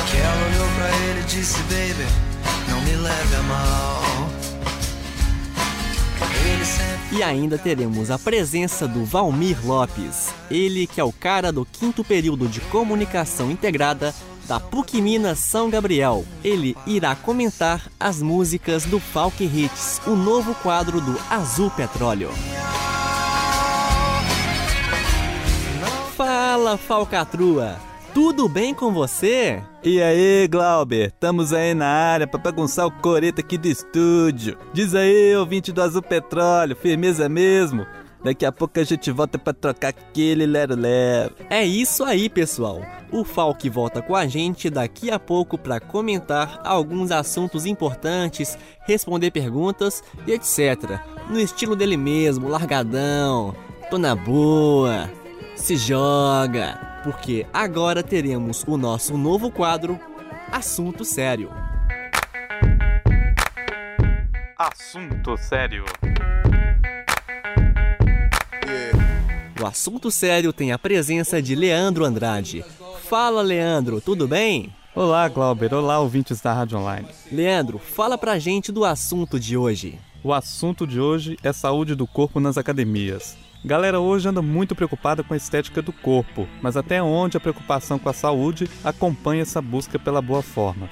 Que 0.10 0.18
ela 0.18 0.48
olhou 0.48 0.68
pra 0.76 0.90
ele 1.06 1.20
e 1.22 1.24
disse, 1.26 1.60
baby, 1.64 2.08
não 2.68 2.82
me 2.82 2.96
leve 2.96 3.36
a 3.36 3.44
mal. 3.44 3.99
E 7.12 7.24
ainda 7.24 7.58
teremos 7.58 8.12
a 8.12 8.20
presença 8.20 8.88
do 8.88 9.04
Valmir 9.04 9.58
Lopes, 9.66 10.34
ele 10.50 10.86
que 10.86 11.02
é 11.02 11.04
o 11.04 11.12
cara 11.12 11.52
do 11.52 11.66
quinto 11.66 12.04
período 12.04 12.48
de 12.48 12.60
comunicação 12.62 13.50
integrada 13.50 14.14
da 14.48 14.60
PUC 14.60 15.02
Minas 15.02 15.40
São 15.40 15.72
Gabriel. 15.72 16.24
Ele 16.44 16.76
irá 16.86 17.16
comentar 17.16 17.92
as 18.00 18.22
músicas 18.22 18.84
do 18.86 19.00
Falk 19.00 19.44
Hits, 19.44 20.02
o 20.06 20.16
novo 20.16 20.54
quadro 20.56 21.02
do 21.02 21.20
Azul 21.30 21.72
Petróleo. 21.72 22.30
Fala, 26.16 26.78
Falcatrua! 26.78 27.89
Tudo 28.22 28.50
bem 28.50 28.74
com 28.74 28.92
você? 28.92 29.64
E 29.82 30.02
aí, 30.02 30.46
Glauber? 30.50 31.08
Estamos 31.08 31.54
aí 31.54 31.74
na 31.74 31.88
área 31.88 32.28
para 32.28 32.38
bagunçar 32.38 32.86
o 32.86 32.92
coreto 32.92 33.40
aqui 33.40 33.58
do 33.58 33.70
estúdio. 33.70 34.58
Diz 34.74 34.94
aí, 34.94 35.34
ouvinte 35.38 35.72
do 35.72 35.82
Azul 35.82 36.02
Petróleo, 36.02 36.76
firmeza 36.76 37.30
mesmo? 37.30 37.88
Daqui 38.22 38.46
a 38.46 38.52
pouco 38.52 38.78
a 38.78 38.84
gente 38.84 39.10
volta 39.10 39.40
para 39.40 39.54
trocar 39.54 39.88
aquele 39.88 40.46
lero-lero. 40.46 41.34
É 41.50 41.64
isso 41.64 42.04
aí, 42.04 42.28
pessoal. 42.30 42.82
O 43.10 43.24
Falk 43.24 43.70
volta 43.70 44.02
com 44.02 44.14
a 44.14 44.28
gente 44.28 44.70
daqui 44.70 45.10
a 45.10 45.18
pouco 45.18 45.58
para 45.58 45.80
comentar 45.80 46.60
alguns 46.66 47.12
assuntos 47.12 47.66
importantes, 47.66 48.58
responder 48.82 49.32
perguntas 49.32 50.04
e 50.28 50.34
etc. 50.34 51.00
No 51.30 51.40
estilo 51.40 51.74
dele 51.74 51.96
mesmo, 51.96 52.50
largadão, 52.50 53.56
tô 53.90 53.98
na 53.98 54.14
boa, 54.14 55.10
se 55.56 55.78
joga 55.78 56.89
porque 57.04 57.46
agora 57.54 58.04
teremos 58.04 58.64
o 58.68 58.78
nosso 58.78 59.18
novo 59.18 59.52
quadro 59.52 60.00
Assunto 60.52 61.06
Sério. 61.06 61.50
Assunto 64.58 65.38
Sério. 65.38 65.86
O 69.62 69.66
Assunto 69.66 70.10
Sério 70.10 70.52
tem 70.52 70.72
a 70.72 70.80
presença 70.80 71.42
de 71.42 71.56
Leandro 71.56 72.06
Andrade. 72.06 72.64
Fala, 73.10 73.42
Leandro, 73.42 74.02
tudo 74.02 74.28
bem? 74.28 74.74
Olá, 74.96 75.28
Glauber. 75.30 75.74
Olá, 75.74 76.00
ouvintes 76.00 76.42
da 76.42 76.54
Rádio 76.54 76.78
Online. 76.78 77.08
Leandro, 77.32 77.78
fala 77.78 78.18
pra 78.18 78.40
gente 78.40 78.72
do 78.72 78.84
assunto 78.84 79.40
de 79.40 79.56
hoje. 79.56 80.00
O 80.24 80.34
assunto 80.34 80.86
de 80.86 81.00
hoje 81.00 81.38
é 81.44 81.54
saúde 81.54 81.96
do 81.96 82.06
corpo 82.06 82.40
nas 82.40 82.58
academias. 82.58 83.38
Galera 83.64 84.00
hoje 84.00 84.30
anda 84.30 84.42
muito 84.42 84.74
preocupada 84.74 85.22
com 85.22 85.34
a 85.34 85.38
estética 85.38 85.82
do 85.82 85.92
corpo, 85.92 86.48
mas 86.62 86.78
até 86.78 87.04
onde 87.04 87.36
a 87.36 87.42
preocupação 87.42 88.00
com 88.00 88.08
a 88.08 88.14
saúde 88.14 88.70
acompanha 88.86 89.42
essa 89.42 89.62
busca 89.62 90.00
pela 90.00 90.22
boa 90.22 90.42
forma? 90.42 90.88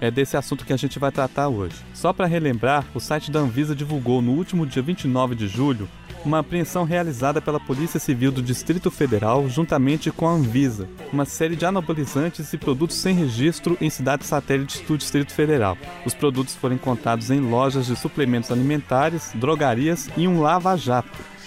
É 0.00 0.10
desse 0.10 0.36
assunto 0.36 0.64
que 0.64 0.72
a 0.72 0.76
gente 0.76 0.98
vai 0.98 1.12
tratar 1.12 1.48
hoje. 1.48 1.76
Só 1.94 2.12
para 2.12 2.26
relembrar, 2.26 2.84
o 2.92 2.98
site 2.98 3.30
da 3.30 3.38
Anvisa 3.38 3.74
divulgou 3.74 4.20
no 4.20 4.32
último 4.32 4.66
dia 4.66 4.82
29 4.82 5.36
de 5.36 5.46
julho 5.46 5.88
uma 6.24 6.40
apreensão 6.40 6.82
realizada 6.82 7.40
pela 7.40 7.60
Polícia 7.60 8.00
Civil 8.00 8.32
do 8.32 8.42
Distrito 8.42 8.90
Federal 8.90 9.48
juntamente 9.48 10.10
com 10.10 10.26
a 10.26 10.32
Anvisa, 10.32 10.88
uma 11.12 11.24
série 11.24 11.54
de 11.54 11.64
anabolizantes 11.64 12.52
e 12.52 12.58
produtos 12.58 12.96
sem 12.96 13.14
registro 13.14 13.78
em 13.80 13.88
cidades 13.88 14.26
satélites 14.26 14.80
do 14.80 14.98
Distrito 14.98 15.32
Federal. 15.32 15.78
Os 16.04 16.14
produtos 16.14 16.56
foram 16.56 16.74
encontrados 16.74 17.30
em 17.30 17.38
lojas 17.38 17.86
de 17.86 17.94
suplementos 17.94 18.50
alimentares, 18.50 19.30
drogarias 19.36 20.10
e 20.16 20.26
um 20.26 20.40
lava-jato. 20.40 21.37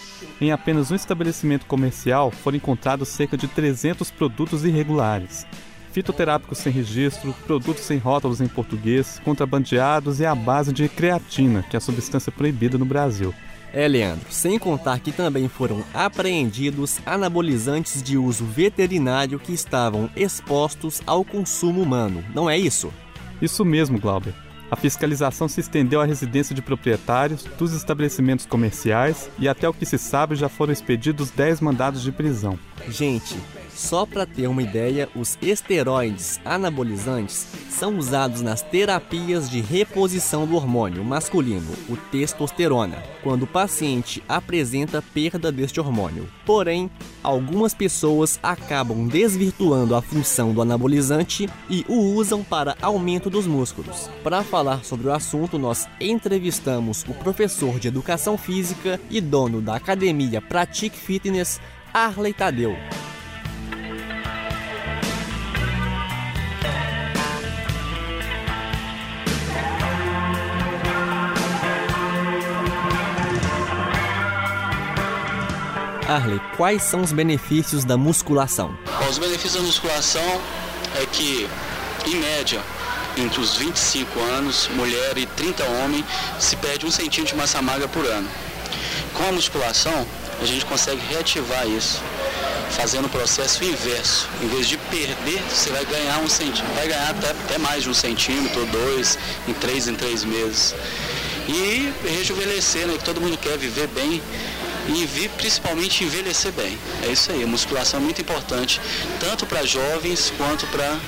Em 0.41 0.51
apenas 0.51 0.89
um 0.89 0.95
estabelecimento 0.95 1.67
comercial 1.67 2.31
foram 2.31 2.57
encontrados 2.57 3.09
cerca 3.09 3.37
de 3.37 3.47
300 3.47 4.09
produtos 4.09 4.65
irregulares. 4.65 5.45
Fitoterápicos 5.91 6.57
sem 6.57 6.73
registro, 6.73 7.31
produtos 7.45 7.83
sem 7.83 7.99
rótulos 7.99 8.41
em 8.41 8.47
português, 8.47 9.21
contrabandeados 9.23 10.19
e 10.19 10.25
à 10.25 10.33
base 10.33 10.73
de 10.73 10.89
creatina, 10.89 11.63
que 11.69 11.75
é 11.75 11.77
a 11.77 11.81
substância 11.81 12.31
proibida 12.31 12.75
no 12.75 12.85
Brasil. 12.85 13.31
É, 13.71 13.87
Leandro, 13.87 14.25
sem 14.31 14.57
contar 14.57 14.99
que 14.99 15.11
também 15.11 15.47
foram 15.47 15.83
apreendidos 15.93 16.99
anabolizantes 17.05 18.01
de 18.01 18.17
uso 18.17 18.43
veterinário 18.43 19.39
que 19.39 19.53
estavam 19.53 20.09
expostos 20.15 21.03
ao 21.05 21.23
consumo 21.23 21.83
humano, 21.83 22.23
não 22.33 22.49
é 22.49 22.57
isso? 22.57 22.91
Isso 23.39 23.63
mesmo, 23.63 23.99
Glauber. 23.99 24.33
A 24.71 24.77
fiscalização 24.77 25.49
se 25.49 25.59
estendeu 25.59 25.99
à 25.99 26.05
residência 26.05 26.55
de 26.55 26.61
proprietários, 26.61 27.43
dos 27.59 27.73
estabelecimentos 27.73 28.45
comerciais 28.45 29.29
e 29.37 29.49
até 29.49 29.67
o 29.67 29.73
que 29.73 29.85
se 29.85 29.97
sabe 29.97 30.33
já 30.33 30.47
foram 30.47 30.71
expedidos 30.71 31.29
10 31.29 31.59
mandados 31.59 32.01
de 32.01 32.09
prisão. 32.09 32.57
Gente, 32.87 33.35
só 33.75 34.05
para 34.05 34.25
ter 34.25 34.47
uma 34.47 34.61
ideia, 34.61 35.09
os 35.15 35.37
esteroides 35.41 36.39
anabolizantes 36.45 37.47
são 37.69 37.97
usados 37.97 38.41
nas 38.41 38.61
terapias 38.61 39.49
de 39.49 39.61
reposição 39.61 40.45
do 40.45 40.55
hormônio 40.55 41.03
masculino, 41.03 41.71
o 41.89 41.95
testosterona, 41.97 43.01
quando 43.23 43.43
o 43.43 43.47
paciente 43.47 44.23
apresenta 44.27 45.01
perda 45.01 45.51
deste 45.51 45.79
hormônio. 45.79 46.27
Porém, 46.45 46.91
algumas 47.23 47.73
pessoas 47.73 48.39
acabam 48.43 49.07
desvirtuando 49.07 49.95
a 49.95 50.01
função 50.01 50.53
do 50.53 50.61
anabolizante 50.61 51.49
e 51.69 51.85
o 51.87 52.13
usam 52.13 52.43
para 52.43 52.77
aumento 52.81 53.29
dos 53.29 53.47
músculos. 53.47 54.09
Para 54.23 54.43
falar 54.43 54.83
sobre 54.83 55.07
o 55.07 55.13
assunto, 55.13 55.57
nós 55.57 55.87
entrevistamos 55.99 57.03
o 57.07 57.13
professor 57.13 57.79
de 57.79 57.87
educação 57.87 58.37
física 58.37 58.99
e 59.09 59.19
dono 59.19 59.61
da 59.61 59.75
academia 59.75 60.41
Pratique 60.41 60.97
Fitness, 60.97 61.59
Arley 61.93 62.33
Tadeu. 62.33 62.75
Arley, 76.11 76.41
quais 76.57 76.83
são 76.83 77.01
os 77.01 77.13
benefícios 77.13 77.85
da 77.85 77.95
musculação? 77.95 78.77
Os 79.09 79.17
benefícios 79.17 79.53
da 79.53 79.61
musculação 79.61 80.41
é 81.01 81.05
que, 81.05 81.47
em 82.05 82.15
média, 82.15 82.59
entre 83.17 83.39
os 83.39 83.55
25 83.55 84.19
anos, 84.19 84.67
mulher 84.75 85.17
e 85.17 85.25
30 85.25 85.63
homem, 85.63 86.03
se 86.37 86.57
perde 86.57 86.85
um 86.85 86.91
centímetro 86.91 87.33
de 87.33 87.39
massa 87.39 87.61
magra 87.61 87.87
por 87.87 88.05
ano. 88.05 88.29
Com 89.13 89.23
a 89.23 89.31
musculação, 89.31 90.05
a 90.41 90.45
gente 90.45 90.65
consegue 90.65 91.01
reativar 91.09 91.65
isso, 91.65 92.01
fazendo 92.71 93.05
o 93.05 93.09
processo 93.09 93.63
inverso. 93.63 94.27
Em 94.41 94.49
vez 94.49 94.67
de 94.67 94.77
perder, 94.77 95.41
você 95.49 95.69
vai 95.69 95.85
ganhar 95.85 96.17
um 96.17 96.27
centímetro, 96.27 96.75
vai 96.75 96.89
ganhar 96.89 97.09
até, 97.11 97.29
até 97.29 97.57
mais 97.57 97.83
de 97.83 97.89
um 97.89 97.93
centímetro 97.93 98.59
ou 98.59 98.67
dois, 98.67 99.17
em 99.47 99.53
três 99.53 99.87
em 99.87 99.95
três 99.95 100.25
meses. 100.25 100.75
E 101.47 101.93
rejuvenescer, 102.05 102.85
né? 102.85 102.97
Que 102.97 103.03
todo 103.03 103.21
mundo 103.21 103.37
quer 103.37 103.57
viver 103.57 103.87
bem 103.87 104.21
e 104.95 105.29
principalmente 105.37 106.03
envelhecer 106.03 106.51
bem. 106.51 106.77
É 107.03 107.07
isso 107.07 107.31
aí, 107.31 107.43
a 107.43 107.47
musculação 107.47 107.99
é 107.99 108.03
muito 108.03 108.21
importante, 108.21 108.79
tanto 109.19 109.45
para 109.45 109.65
jovens 109.65 110.33
quanto 110.37 110.67
para 110.67 110.99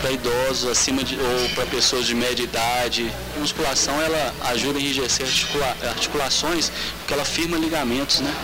para 0.00 0.12
idosos 0.12 0.70
acima 0.70 1.02
de, 1.02 1.18
ou 1.18 1.48
para 1.54 1.64
pessoas 1.64 2.04
de 2.04 2.14
média 2.14 2.42
idade. 2.42 3.10
A 3.36 3.40
musculação 3.40 3.98
ela 4.02 4.34
ajuda 4.50 4.78
a 4.78 4.82
enrijecer 4.82 5.26
articula, 5.26 5.76
articulações, 5.88 6.70
porque 6.98 7.14
ela 7.14 7.24
firma 7.24 7.56
ligamentos, 7.56 8.20
né? 8.20 8.34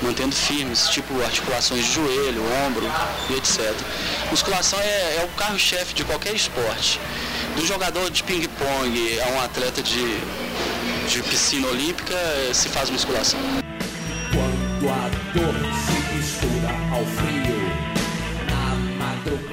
Mantendo 0.00 0.36
firmes, 0.36 0.88
tipo 0.88 1.20
articulações 1.20 1.84
de 1.84 1.94
joelho, 1.94 2.40
ombro 2.64 2.88
e 3.28 3.34
etc. 3.34 3.74
Musculação 4.30 4.78
é, 4.78 5.16
é 5.16 5.24
o 5.24 5.36
carro-chefe 5.36 5.94
de 5.94 6.04
qualquer 6.04 6.32
esporte. 6.32 7.00
Do 7.56 7.66
jogador 7.66 8.08
de 8.08 8.22
ping-pong 8.22 9.20
a 9.20 9.28
um 9.30 9.40
atleta 9.40 9.82
de, 9.82 10.20
de 11.08 11.22
piscina 11.22 11.66
olímpica 11.68 12.14
se 12.52 12.68
faz 12.68 12.90
musculação. 12.90 13.40
Quando 14.30 14.90
a 14.90 15.08
dor 15.32 15.54
se 15.86 16.14
mistura 16.14 16.68
ao 16.92 17.04
frio, 17.06 17.38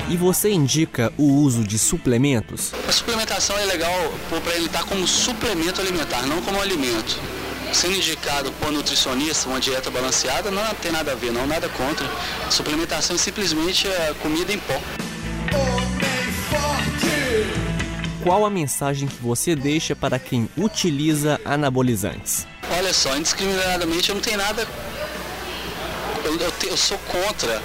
E 0.09 0.17
você 0.17 0.49
indica 0.49 1.13
o 1.17 1.23
uso 1.23 1.63
de 1.63 1.79
suplementos? 1.79 2.73
A 2.87 2.91
suplementação 2.91 3.57
é 3.57 3.65
legal 3.65 4.13
para 4.43 4.53
ele 4.55 4.65
estar 4.65 4.83
como 4.83 5.07
suplemento 5.07 5.79
alimentar, 5.79 6.23
não 6.27 6.41
como 6.41 6.61
alimento. 6.61 7.17
Sendo 7.71 7.95
indicado 7.95 8.51
por 8.59 8.71
nutricionista, 8.71 9.47
uma 9.49 9.59
dieta 9.59 9.89
balanceada, 9.89 10.51
não 10.51 10.61
tem 10.75 10.91
nada 10.91 11.13
a 11.13 11.15
ver, 11.15 11.31
não, 11.31 11.47
nada 11.47 11.69
contra. 11.69 12.05
A 12.45 12.51
suplementação 12.51 13.15
é 13.15 13.19
simplesmente 13.19 13.87
a 13.87 14.13
comida 14.21 14.51
em 14.51 14.59
pó. 14.59 14.79
Qual 18.25 18.43
a 18.43 18.49
mensagem 18.49 19.07
que 19.07 19.21
você 19.21 19.55
deixa 19.55 19.95
para 19.95 20.17
quem 20.17 20.49
utiliza 20.57 21.39
anabolizantes? 21.45 22.47
Olha 22.75 22.91
só, 22.91 23.15
indiscriminadamente 23.15 24.09
eu 24.09 24.15
não 24.15 24.21
tenho 24.23 24.39
nada. 24.39 24.67
Eu, 26.23 26.35
eu, 26.35 26.51
te, 26.53 26.65
eu 26.65 26.75
sou 26.75 26.97
contra 26.97 27.61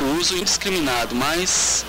o 0.00 0.18
uso 0.18 0.34
indiscriminado, 0.38 1.14
mas 1.14 1.84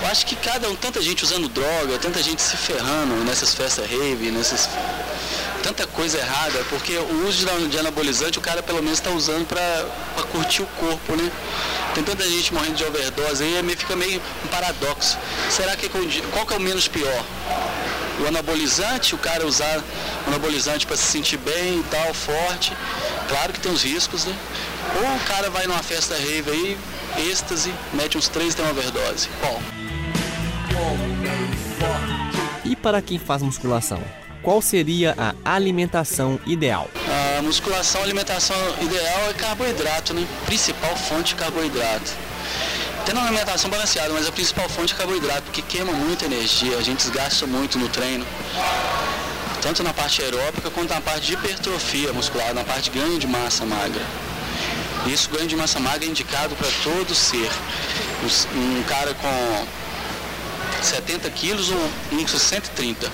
eu 0.00 0.06
acho 0.06 0.24
que 0.24 0.34
cada 0.34 0.66
um, 0.70 0.74
tanta 0.74 1.02
gente 1.02 1.22
usando 1.24 1.46
droga, 1.46 1.98
tanta 1.98 2.22
gente 2.22 2.40
se 2.40 2.56
ferrando 2.56 3.22
nessas 3.22 3.54
festas 3.54 3.86
rave, 3.86 4.30
nessas 4.30 4.66
tanta 5.62 5.86
coisa 5.86 6.16
errada, 6.16 6.64
porque 6.70 6.96
o 6.96 7.26
uso 7.28 7.46
de, 7.68 7.78
anabolizante 7.78 8.38
o 8.38 8.40
cara 8.40 8.62
pelo 8.62 8.82
menos 8.82 8.98
está 8.98 9.10
usando 9.10 9.46
para 9.46 10.22
curtir 10.32 10.62
o 10.62 10.66
corpo, 10.78 11.16
né? 11.16 11.30
Tem 11.94 12.02
tanta 12.02 12.28
gente 12.28 12.52
morrendo 12.52 12.74
de 12.74 12.84
overdose 12.84 13.44
aí, 13.44 13.76
fica 13.76 13.94
meio 13.94 14.20
um 14.44 14.48
paradoxo. 14.48 15.16
Será 15.48 15.76
que 15.76 15.88
qual 15.88 16.46
que 16.46 16.52
é 16.52 16.56
o 16.56 16.60
menos 16.60 16.88
pior? 16.88 17.24
O 18.20 18.26
anabolizante, 18.26 19.14
o 19.14 19.18
cara 19.18 19.46
usar 19.46 19.78
o 20.26 20.28
anabolizante 20.28 20.86
para 20.86 20.96
se 20.96 21.04
sentir 21.04 21.36
bem 21.36 21.80
e 21.80 21.84
tal, 21.90 22.12
forte, 22.12 22.72
claro 23.28 23.52
que 23.52 23.60
tem 23.60 23.72
os 23.72 23.82
riscos, 23.82 24.24
né? 24.24 24.36
Ou 25.02 25.16
o 25.16 25.20
cara 25.20 25.50
vai 25.50 25.66
numa 25.66 25.82
festa 25.82 26.14
rave 26.14 26.50
aí, 26.50 26.78
êxtase, 27.30 27.72
mete 27.92 28.18
uns 28.18 28.28
três 28.28 28.54
e 28.54 28.56
tem 28.56 28.64
uma 28.64 28.72
overdose. 28.72 29.28
Bom. 29.40 29.60
E 32.64 32.74
para 32.76 33.00
quem 33.02 33.18
faz 33.18 33.42
musculação? 33.42 34.02
Qual 34.44 34.60
seria 34.60 35.16
a 35.42 35.54
alimentação 35.54 36.38
ideal? 36.44 36.90
A 37.38 37.40
musculação, 37.40 38.02
a 38.02 38.04
alimentação 38.04 38.54
ideal 38.82 39.30
é 39.30 39.32
carboidrato, 39.32 40.12
né? 40.12 40.26
Principal 40.44 40.94
fonte 40.96 41.28
de 41.28 41.36
carboidrato. 41.36 42.12
Tendo 43.06 43.20
uma 43.20 43.26
alimentação 43.26 43.70
balanceada, 43.70 44.12
mas 44.12 44.28
a 44.28 44.32
principal 44.32 44.68
fonte 44.68 44.92
é 44.92 44.96
carboidrato, 44.98 45.44
porque 45.44 45.62
queima 45.62 45.92
muita 45.92 46.26
energia, 46.26 46.76
a 46.76 46.82
gente 46.82 46.98
desgasta 46.98 47.46
muito 47.46 47.78
no 47.78 47.88
treino. 47.88 48.26
Tanto 49.62 49.82
na 49.82 49.94
parte 49.94 50.20
aeróbica 50.20 50.70
quanto 50.70 50.92
na 50.92 51.00
parte 51.00 51.26
de 51.26 51.32
hipertrofia 51.32 52.12
muscular, 52.12 52.52
na 52.52 52.64
parte 52.64 52.90
de 52.90 52.98
ganho 52.98 53.18
de 53.18 53.26
massa 53.26 53.64
magra. 53.64 54.02
Isso, 55.06 55.30
ganho 55.30 55.48
de 55.48 55.56
massa 55.56 55.80
magra 55.80 56.04
é 56.04 56.08
indicado 56.08 56.54
para 56.54 56.68
todo 56.82 57.14
ser. 57.14 57.50
Um 58.54 58.82
cara 58.82 59.14
com 59.14 59.83
70 60.84 61.30
quilos 61.30 61.70
ou 61.70 61.90
com 62.10 62.26
130. 62.26 63.10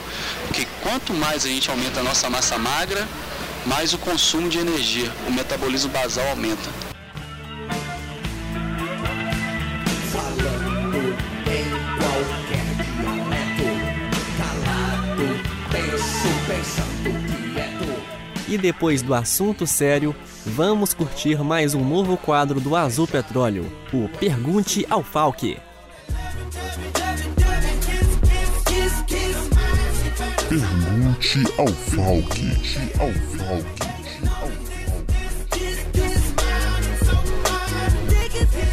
Porque 0.46 0.66
quanto 0.82 1.14
mais 1.14 1.44
a 1.44 1.48
gente 1.48 1.70
aumenta 1.70 2.00
a 2.00 2.02
nossa 2.02 2.28
massa 2.28 2.58
magra, 2.58 3.06
mais 3.66 3.92
o 3.92 3.98
consumo 3.98 4.48
de 4.48 4.58
energia, 4.58 5.10
o 5.28 5.32
metabolismo 5.32 5.90
basal 5.90 6.26
aumenta. 6.28 6.68
E 18.48 18.58
depois 18.58 19.00
do 19.00 19.14
assunto 19.14 19.64
sério, 19.64 20.14
vamos 20.44 20.92
curtir 20.92 21.38
mais 21.44 21.72
um 21.72 21.84
novo 21.84 22.16
quadro 22.16 22.60
do 22.60 22.74
Azul 22.74 23.06
Petróleo, 23.06 23.70
o 23.92 24.08
Pergunte 24.18 24.84
ao 24.90 25.04
Falque. 25.04 25.56
Pergunte 31.30 31.52
ao 31.58 31.68
Falque. 31.68 32.48
Ao 32.98 33.12
Falque. 33.38 33.88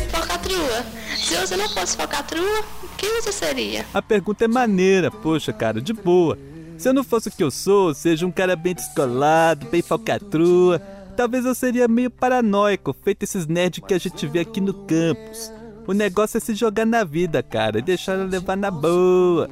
Falcatrua. 0.10 0.86
Se 1.15 1.36
você 1.36 1.56
não 1.56 1.70
fosse 1.70 1.96
falcatrua, 1.96 2.63
quem 2.98 3.22
você 3.22 3.32
seria? 3.32 3.86
A 3.93 4.02
pergunta 4.02 4.46
é 4.46 4.48
maneira, 4.48 5.12
poxa, 5.12 5.54
cara, 5.54 5.80
de 5.80 5.93
boa. 5.93 6.36
Se 6.80 6.89
eu 6.89 6.93
não 6.93 7.04
fosse 7.04 7.28
o 7.28 7.32
que 7.32 7.43
eu 7.43 7.52
sou, 7.52 7.93
seja 7.93 8.26
um 8.26 8.32
cara 8.32 8.56
bem 8.56 8.74
descolado, 8.74 9.67
bem 9.67 9.84
falcatrua, 9.84 10.80
talvez 11.15 11.46
eu 11.46 11.54
seria 11.54 11.88
meio 11.88 12.10
paranoico, 12.10 12.96
feito 13.04 13.22
esses 13.22 13.46
nerds 13.46 13.84
que 13.86 13.93
a 13.93 14.00
gente 14.00 14.26
vê 14.26 14.39
aqui 14.39 14.60
no 14.60 14.74
campus. 14.74 15.52
O 15.86 15.93
negócio 15.93 16.38
é 16.38 16.39
se 16.39 16.56
jogar 16.56 16.88
na 16.88 17.04
vida, 17.04 17.43
cara, 17.43 17.78
e 17.78 17.84
deixar 17.84 18.13
ela 18.13 18.26
levar 18.26 18.58
na 18.58 18.72
boa. 18.72 19.48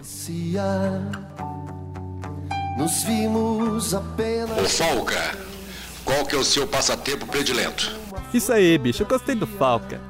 Nos 2.76 3.04
vimos 3.04 3.94
apenas. 3.94 4.58
Ô 4.60 4.66
Falca, 4.66 5.38
qual 6.04 6.26
que 6.26 6.36
é 6.36 6.38
o 6.38 6.44
seu 6.44 6.68
passatempo 6.68 7.26
predileto? 7.26 7.90
Isso 8.34 8.52
aí, 8.52 8.78
bicho, 8.78 9.04
eu 9.04 9.08
gostei 9.08 9.34
do 9.34 9.48
Falca. 9.48 10.02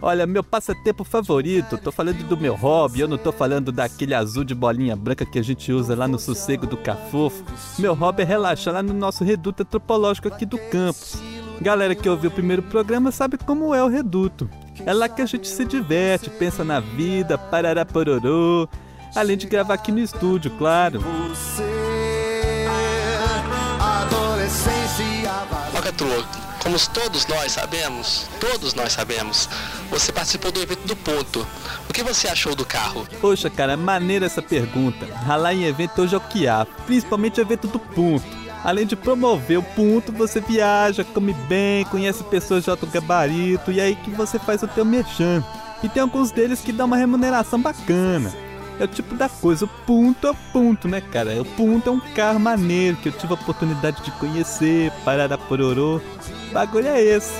Olha, 0.00 0.24
meu 0.24 0.44
passatempo 0.44 1.02
favorito, 1.02 1.76
tô 1.78 1.90
falando 1.90 2.22
do 2.24 2.36
meu 2.36 2.54
hobby, 2.54 3.00
eu 3.00 3.08
não 3.08 3.18
tô 3.18 3.32
falando 3.32 3.72
daquele 3.72 4.14
azul 4.14 4.44
de 4.44 4.54
bolinha 4.54 4.94
branca 4.94 5.26
que 5.26 5.38
a 5.38 5.42
gente 5.42 5.72
usa 5.72 5.96
lá 5.96 6.06
no 6.06 6.18
sossego 6.18 6.64
do 6.64 6.76
Cafofo. 6.76 7.44
Meu 7.76 7.92
hobby 7.94 8.22
é 8.22 8.24
relaxar 8.24 8.74
lá 8.74 8.82
no 8.82 8.94
nosso 8.94 9.24
reduto 9.24 9.64
antropológico 9.64 10.28
aqui 10.28 10.46
do 10.46 10.58
campus. 10.58 11.16
Galera 11.60 11.94
que 11.94 12.08
ouviu 12.08 12.30
o 12.30 12.32
primeiro 12.32 12.62
programa 12.62 13.10
sabe 13.10 13.36
como 13.36 13.74
é 13.74 13.82
o 13.82 13.88
reduto. 13.88 14.48
É 14.86 14.92
lá 14.92 15.08
que 15.08 15.22
a 15.22 15.26
gente 15.26 15.48
se 15.48 15.64
diverte, 15.64 16.30
pensa 16.30 16.62
na 16.62 16.78
vida, 16.78 17.36
parará 17.36 17.84
pororô. 17.84 18.68
Além 19.14 19.36
de 19.36 19.46
gravar 19.46 19.74
aqui 19.74 19.92
no 19.92 20.00
estúdio, 20.00 20.50
claro. 20.52 21.00
Falcatrua, 25.92 26.24
como 26.62 26.76
todos 26.92 27.26
nós 27.26 27.52
sabemos, 27.52 28.28
todos 28.40 28.74
nós 28.74 28.92
sabemos, 28.92 29.48
você 29.90 30.12
participou 30.12 30.50
do 30.50 30.60
evento 30.60 30.86
do 30.86 30.96
Ponto. 30.96 31.46
O 31.88 31.92
que 31.92 32.02
você 32.02 32.28
achou 32.28 32.54
do 32.54 32.64
carro? 32.64 33.06
Poxa, 33.20 33.50
cara, 33.50 33.76
maneira 33.76 34.26
essa 34.26 34.42
pergunta. 34.42 35.06
Ralar 35.06 35.54
em 35.54 35.64
evento 35.64 36.02
hoje 36.02 36.14
é 36.14 36.18
o 36.18 36.20
que 36.20 36.46
há, 36.48 36.66
principalmente 36.86 37.40
o 37.40 37.42
evento 37.42 37.68
do 37.68 37.78
Ponto. 37.78 38.42
Além 38.64 38.86
de 38.86 38.94
promover 38.94 39.58
o 39.58 39.62
ponto, 39.62 40.12
você 40.12 40.40
viaja, 40.40 41.02
come 41.02 41.34
bem, 41.48 41.84
conhece 41.86 42.22
pessoas 42.24 42.62
de 42.62 42.70
alto 42.70 42.86
gabarito 42.86 43.72
e 43.72 43.80
é 43.80 43.84
aí 43.84 43.96
que 43.96 44.10
você 44.10 44.38
faz 44.38 44.62
o 44.62 44.68
teu 44.68 44.84
merchan. 44.84 45.44
E 45.82 45.88
tem 45.88 46.00
alguns 46.00 46.30
deles 46.30 46.60
que 46.60 46.70
dão 46.70 46.86
uma 46.86 46.96
remuneração 46.96 47.60
bacana. 47.60 48.32
É 48.82 48.84
o 48.84 48.88
tipo 48.88 49.14
da 49.14 49.28
coisa, 49.28 49.64
o 49.64 49.68
ponto 49.68 50.26
é 50.26 50.30
o 50.32 50.34
ponto, 50.52 50.88
né, 50.88 51.00
cara? 51.00 51.40
O 51.40 51.44
ponto 51.44 51.88
é 51.88 51.92
um 51.92 52.00
carro 52.00 52.40
maneiro 52.40 52.96
que 52.96 53.10
eu 53.10 53.12
tive 53.12 53.32
a 53.32 53.36
oportunidade 53.36 54.02
de 54.02 54.10
conhecer, 54.10 54.90
parar 55.04 55.32
a 55.32 55.38
pororô. 55.38 56.00
Bagulho 56.52 56.88
é 56.88 57.00
esse. 57.00 57.32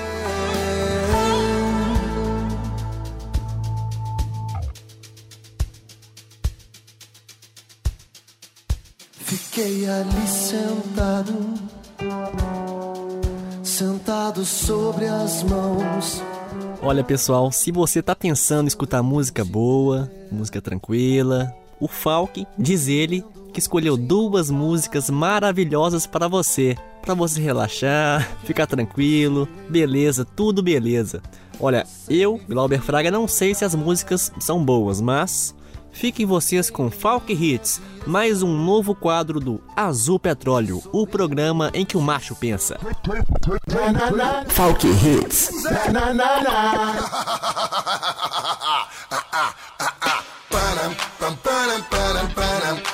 Fiquei 9.11 9.89
ali 9.89 10.29
sentado, 10.29 11.55
sentado 13.65 14.45
sobre 14.45 15.09
as 15.09 15.43
mãos. 15.43 16.23
Olha 16.85 17.05
pessoal, 17.05 17.53
se 17.53 17.71
você 17.71 18.03
tá 18.03 18.13
pensando 18.13 18.65
em 18.65 18.67
escutar 18.67 19.05
música 19.05 19.45
boa, 19.45 20.11
música 20.33 20.61
tranquila, 20.61 21.55
o 21.79 21.87
Falk 21.87 22.45
diz 22.59 22.89
ele 22.89 23.25
que 23.53 23.61
escolheu 23.61 23.97
duas 23.97 24.51
músicas 24.51 25.09
maravilhosas 25.09 26.09
para 26.09 26.27
você, 26.27 26.77
para 27.01 27.15
você 27.15 27.41
relaxar, 27.41 28.29
ficar 28.45 28.67
tranquilo, 28.67 29.49
beleza, 29.69 30.25
tudo 30.25 30.61
beleza. 30.61 31.23
Olha, 31.61 31.87
eu, 32.11 32.41
Glauber 32.49 32.81
Fraga, 32.83 33.13
não 33.13 33.29
sei 33.29 33.55
se 33.55 33.65
as 33.65 33.77
músicas 33.77 34.33
são 34.41 34.65
boas, 34.65 35.01
mas 35.01 35.55
Fiquem 35.93 36.27
vocês 36.27 36.71
com 36.71 36.91
Falk 36.91 37.33
Hits, 37.33 37.81
mais 38.07 38.43
um 38.43 38.57
novo 38.57 38.95
quadro 38.95 39.39
do 39.39 39.63
Azul 39.77 40.19
Petróleo, 40.19 40.83
o 40.91 41.07
programa 41.07 41.71
em 41.75 41.85
que 41.85 41.97
o 41.97 42.01
macho 42.01 42.35
pensa. 42.35 42.81
Falk 44.49 44.87
Hits. 44.87 45.51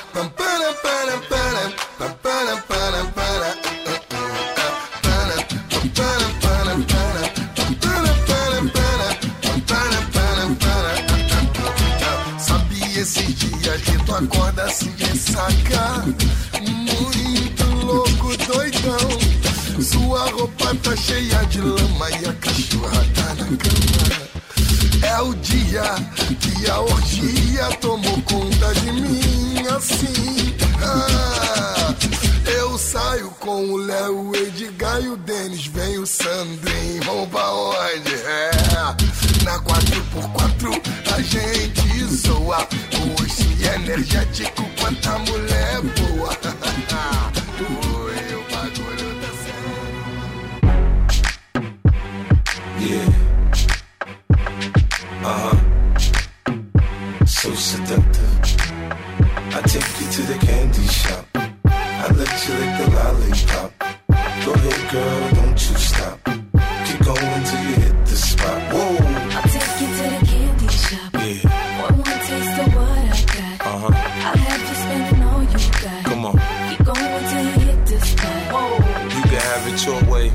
Muito 16.61 17.65
louco, 17.85 18.35
doidão. 18.45 19.81
Sua 19.81 20.29
roupa 20.31 20.75
tá 20.83 20.95
cheia 20.97 21.45
de 21.45 21.61
lama 21.61 22.09
e 22.11 22.25
a 22.27 22.33
cachorra 22.33 23.05
tá 23.15 23.33
na 23.35 23.45
cama. 23.57 24.19
É 25.01 25.21
o 25.21 25.33
dia 25.35 25.83
que 26.41 26.69
a 26.69 26.79
orgia 26.81 27.69
tomou 27.79 28.21
conta 28.23 28.73
de 28.81 28.91
mim 28.91 29.65
assim. 29.75 30.55
Ah, 30.83 31.93
Eu 32.45 32.77
saio 32.77 33.29
com 33.39 33.63
o 33.71 33.77
Léo, 33.77 34.31
o 34.31 34.35
Edgar 34.35 35.01
e 35.01 35.07
o 35.07 35.15
Denis. 35.17 35.67
Vem 35.67 35.99
o 35.99 36.05
Sandrinho, 36.05 37.01
vamos 37.05 37.29
pra 37.29 37.49
onde? 37.53 38.13
É, 38.13 38.51
na 39.49 39.57
4x4 39.59 40.81
a 41.15 41.21
gente 41.21 42.05
zoa 42.05 42.67
Hoje 43.17 43.65
energético 43.65 44.63
quanta 44.79 45.17
mulher 45.19 45.81
boa 45.97 46.29
Oi, 47.59 48.35
o 48.35 48.41
bagulho 48.51 49.09
tá 49.21 49.29
Yeah. 52.79 53.09
Uh 55.21 55.37
huh. 55.43 55.57
So 57.25 57.49
seductive. 57.55 58.33
I 59.51 59.61
take 59.63 59.99
you 59.99 60.07
to 60.11 60.21
the 60.21 60.37
candy 60.45 60.87
shop. 60.87 61.25
I 61.65 62.07
let 62.15 62.47
you 62.47 62.53
lick 62.55 62.73
the 62.77 62.85
lollipop. 62.95 63.71
Go 64.45 64.51
ahead, 64.53 64.81
girl, 64.91 65.21
don't 65.35 65.59
you 65.69 65.77
stop. 65.77 66.17
Keep 66.85 66.99
going 67.03 67.38
One 71.29 71.95
more 71.95 72.05
taste 72.05 72.59
of 72.59 72.75
what 72.75 72.89
I 72.89 73.23
got. 73.33 73.61
Uh 73.61 73.77
huh. 73.77 73.91
I'll 73.93 74.37
have 74.37 74.61
you 74.61 74.75
spending 74.75 75.23
all 75.23 75.43
you 75.43 75.59
got. 75.83 76.05
Come 76.05 76.25
on. 76.25 76.33
Keep 76.69 76.85
going 76.85 77.23
till 77.29 77.43
you 77.43 77.51
hit 77.67 77.85
the 77.85 77.99
spot. 78.01 79.15
You 79.15 79.21
can 79.29 79.41
have 79.51 79.67
it 79.67 79.85
your 79.85 80.01
way. 80.11 80.31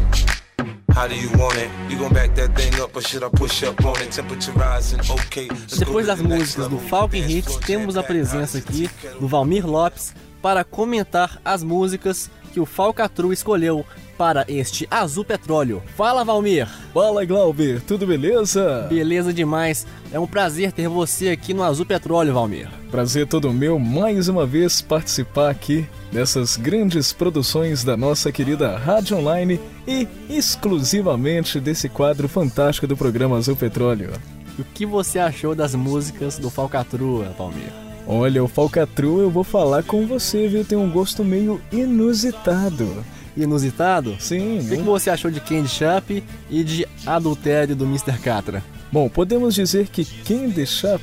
How 0.93 1.09
do 1.09 1.17
you 1.17 1.29
want 1.37 1.57
it? 1.57 1.69
You 1.91 1.99
gon' 1.99 2.13
back 2.13 2.37
that 2.37 2.55
thing 2.55 2.81
up 2.81 2.95
or 2.95 3.01
should 3.03 3.25
I 3.25 3.29
push 3.29 3.65
up 3.65 3.85
on 3.85 4.01
it? 4.01 4.13
Temperature 4.13 4.53
rising, 4.53 5.01
okay. 5.01 5.49
Let's 5.49 5.81
go 5.81 5.87
Depois 5.87 6.03
to 6.03 6.07
das 6.07 6.19
the 6.23 6.29
next 6.29 6.57
músicas 6.57 6.69
do 6.69 6.77
level. 6.77 6.79
Falcon 6.89 7.29
Hits, 7.29 7.57
temos 7.57 7.97
a 7.97 8.03
presença 8.05 8.59
aqui 8.59 8.89
do 9.19 9.27
Valmir 9.27 9.67
Lopes 9.67 10.15
para 10.41 10.63
comentar 10.63 11.41
as 11.45 11.65
músicas 11.65 12.31
que 12.53 12.61
o 12.61 12.65
Falcatru 12.65 13.33
escolheu 13.33 13.85
para 14.17 14.45
este 14.49 14.87
Azul 14.91 15.25
Petróleo. 15.25 15.83
Fala, 15.97 16.25
Valmir! 16.25 16.69
Fala, 16.93 17.25
Glauber, 17.25 17.81
tudo 17.83 18.07
beleza? 18.07 18.87
Beleza 18.89 19.33
demais. 19.33 19.87
É 20.13 20.19
um 20.19 20.27
prazer 20.27 20.73
ter 20.73 20.89
você 20.89 21.31
aqui 21.31 21.53
no 21.53 21.63
Azul 21.63 21.85
Petróleo, 21.85 22.33
Valmir. 22.33 22.69
Prazer 22.91 23.27
todo 23.27 23.53
meu 23.53 23.79
mais 23.79 24.29
uma 24.29 24.47
vez 24.47 24.81
participar 24.81 25.51
aqui 25.51 25.87
dessas 26.13 26.57
grandes 26.57 27.13
produções 27.13 27.83
da 27.83 27.97
nossa 27.97 28.31
querida 28.31 28.79
Rádio 28.79 29.17
Online 29.19 29.61
e 29.87 30.07
exclusivamente 30.29 31.59
desse 31.59 31.89
quadro 31.89 32.29
fantástico 32.29 32.87
do 32.87 32.97
programa 32.97 33.37
Azul 33.37 33.57
Petróleo. 33.57 34.13
O 34.59 34.63
que 34.63 34.87
você 34.87 35.19
achou 35.19 35.55
das 35.55 35.75
músicas 35.75 36.39
do 36.39 36.49
Falcatrua, 36.49 37.35
Valmir? 37.37 37.73
Olha, 38.07 38.45
o 38.45 38.49
Falcatrua 38.49 39.23
eu 39.23 39.31
vou 39.31 39.43
falar 39.43 39.83
com 39.83 40.07
você, 40.07 40.47
viu? 40.47 40.65
Tem 40.65 40.77
um 40.77 40.91
gosto 40.91 41.25
meio 41.25 41.61
inusitado. 41.73 43.05
Inusitado? 43.37 44.17
Sim. 44.19 44.61
O 44.61 44.69
que, 44.69 44.77
que 44.77 44.83
você 44.83 45.11
achou 45.11 45.31
de 45.31 45.41
Candy 45.41 45.69
Shop 45.69 46.23
e 46.51 46.65
de 46.65 46.87
Adultério 47.07 47.75
do 47.75 47.85
Mr. 47.85 48.19
Catra? 48.19 48.63
Bom, 48.95 49.09
podemos 49.09 49.57
dizer 49.57 49.89
que 49.89 50.05
Candy 50.05 50.65
Shop, 50.65 51.03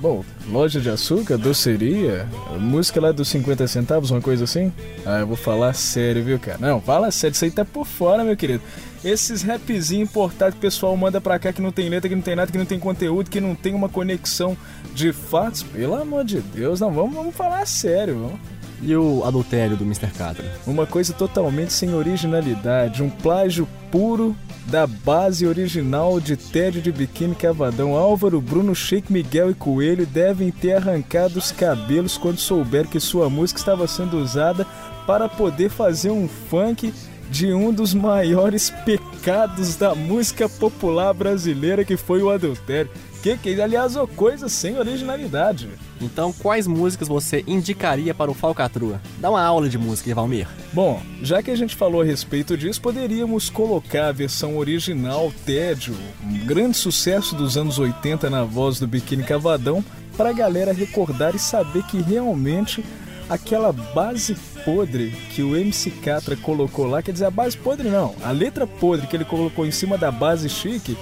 bom, 0.00 0.24
loja 0.48 0.80
de 0.80 0.88
açúcar, 0.88 1.36
doceria, 1.36 2.26
música 2.58 2.98
lá 2.98 3.12
dos 3.12 3.28
50 3.28 3.68
centavos, 3.68 4.10
uma 4.10 4.22
coisa 4.22 4.44
assim? 4.44 4.72
Ah, 5.04 5.18
eu 5.18 5.26
vou 5.26 5.36
falar 5.36 5.74
sério, 5.74 6.24
viu, 6.24 6.38
cara? 6.38 6.56
Não, 6.58 6.80
fala 6.80 7.10
sério, 7.10 7.34
isso 7.34 7.44
aí 7.44 7.50
tá 7.50 7.62
por 7.62 7.86
fora, 7.86 8.24
meu 8.24 8.38
querido. 8.38 8.62
Esses 9.04 9.42
rapzinhos 9.42 9.92
importados 9.92 10.54
que 10.54 10.58
o 10.58 10.62
pessoal 10.62 10.96
manda 10.96 11.20
pra 11.20 11.38
cá 11.38 11.52
que 11.52 11.60
não 11.60 11.70
tem 11.70 11.90
letra, 11.90 12.08
que 12.08 12.14
não 12.14 12.22
tem 12.22 12.34
nada, 12.34 12.50
que 12.50 12.56
não 12.56 12.64
tem 12.64 12.78
conteúdo, 12.78 13.28
que 13.28 13.38
não 13.38 13.54
tem 13.54 13.74
uma 13.74 13.90
conexão 13.90 14.56
de 14.94 15.12
fatos, 15.12 15.62
pelo 15.62 15.94
amor 15.94 16.24
de 16.24 16.40
Deus, 16.40 16.80
não, 16.80 16.90
vamos, 16.90 17.14
vamos 17.14 17.34
falar 17.34 17.66
sério, 17.66 18.14
vamos. 18.14 18.40
E 18.82 18.94
o 18.94 19.24
adultério 19.24 19.76
do 19.76 19.84
Mr. 19.84 20.10
Catra? 20.16 20.44
Uma 20.66 20.86
coisa 20.86 21.12
totalmente 21.12 21.72
sem 21.72 21.94
originalidade, 21.94 23.02
um 23.02 23.10
plágio 23.10 23.66
puro 23.90 24.36
da 24.66 24.86
base 24.86 25.46
original 25.46 26.20
de 26.20 26.36
Tédio 26.36 26.82
de 26.82 26.92
Biquíni 26.92 27.34
Cavadão. 27.34 27.94
Álvaro, 27.96 28.40
Bruno, 28.40 28.74
Sheik 28.74 29.12
Miguel 29.12 29.50
e 29.50 29.54
Coelho 29.54 30.04
devem 30.04 30.50
ter 30.50 30.74
arrancado 30.74 31.38
os 31.38 31.52
cabelos 31.52 32.18
quando 32.18 32.38
souberam 32.38 32.90
que 32.90 33.00
sua 33.00 33.30
música 33.30 33.60
estava 33.60 33.86
sendo 33.86 34.18
usada 34.18 34.66
para 35.06 35.28
poder 35.28 35.70
fazer 35.70 36.10
um 36.10 36.28
funk 36.28 36.92
de 37.30 37.52
um 37.52 37.72
dos 37.72 37.94
maiores 37.94 38.70
pecados 38.84 39.76
da 39.76 39.94
música 39.94 40.48
popular 40.48 41.12
brasileira, 41.12 41.84
que 41.84 41.96
foi 41.96 42.22
o 42.22 42.30
adultério. 42.30 42.90
Que 43.26 43.36
que 43.54 43.60
é? 43.60 43.64
Aliás, 43.64 43.96
ô, 43.96 44.06
coisa 44.06 44.48
sem 44.48 44.78
originalidade. 44.78 45.68
Então, 46.00 46.32
quais 46.32 46.66
músicas 46.66 47.08
você 47.08 47.42
indicaria 47.46 48.14
para 48.14 48.30
o 48.30 48.34
Falcatrua? 48.34 49.00
Dá 49.18 49.30
uma 49.30 49.42
aula 49.42 49.68
de 49.68 49.76
música, 49.76 50.14
Valmir. 50.14 50.46
Bom, 50.72 51.02
já 51.22 51.42
que 51.42 51.50
a 51.50 51.56
gente 51.56 51.74
falou 51.74 52.02
a 52.02 52.04
respeito 52.04 52.56
disso, 52.56 52.80
poderíamos 52.80 53.50
colocar 53.50 54.08
a 54.08 54.12
versão 54.12 54.56
original 54.58 55.32
Tédio, 55.44 55.96
um 56.22 56.46
grande 56.46 56.76
sucesso 56.76 57.34
dos 57.34 57.56
anos 57.56 57.78
80 57.78 58.30
na 58.30 58.44
voz 58.44 58.78
do 58.78 58.86
Biquíni 58.86 59.24
Cavadão, 59.24 59.84
para 60.16 60.30
a 60.30 60.34
galera 60.34 60.72
recordar 60.72 61.34
e 61.34 61.38
saber 61.38 61.82
que 61.84 62.00
realmente 62.00 62.84
aquela 63.28 63.72
base 63.72 64.36
podre 64.64 65.10
que 65.34 65.42
o 65.42 65.56
MC 65.56 65.90
Catra 65.90 66.36
colocou 66.36 66.86
lá, 66.86 67.02
quer 67.02 67.12
dizer, 67.12 67.24
a 67.24 67.30
base 67.30 67.56
podre 67.56 67.88
não, 67.88 68.14
a 68.22 68.30
letra 68.30 68.66
podre 68.66 69.06
que 69.06 69.16
ele 69.16 69.24
colocou 69.24 69.66
em 69.66 69.70
cima 69.70 69.98
da 69.98 70.10
base 70.10 70.48
chique, 70.48 70.96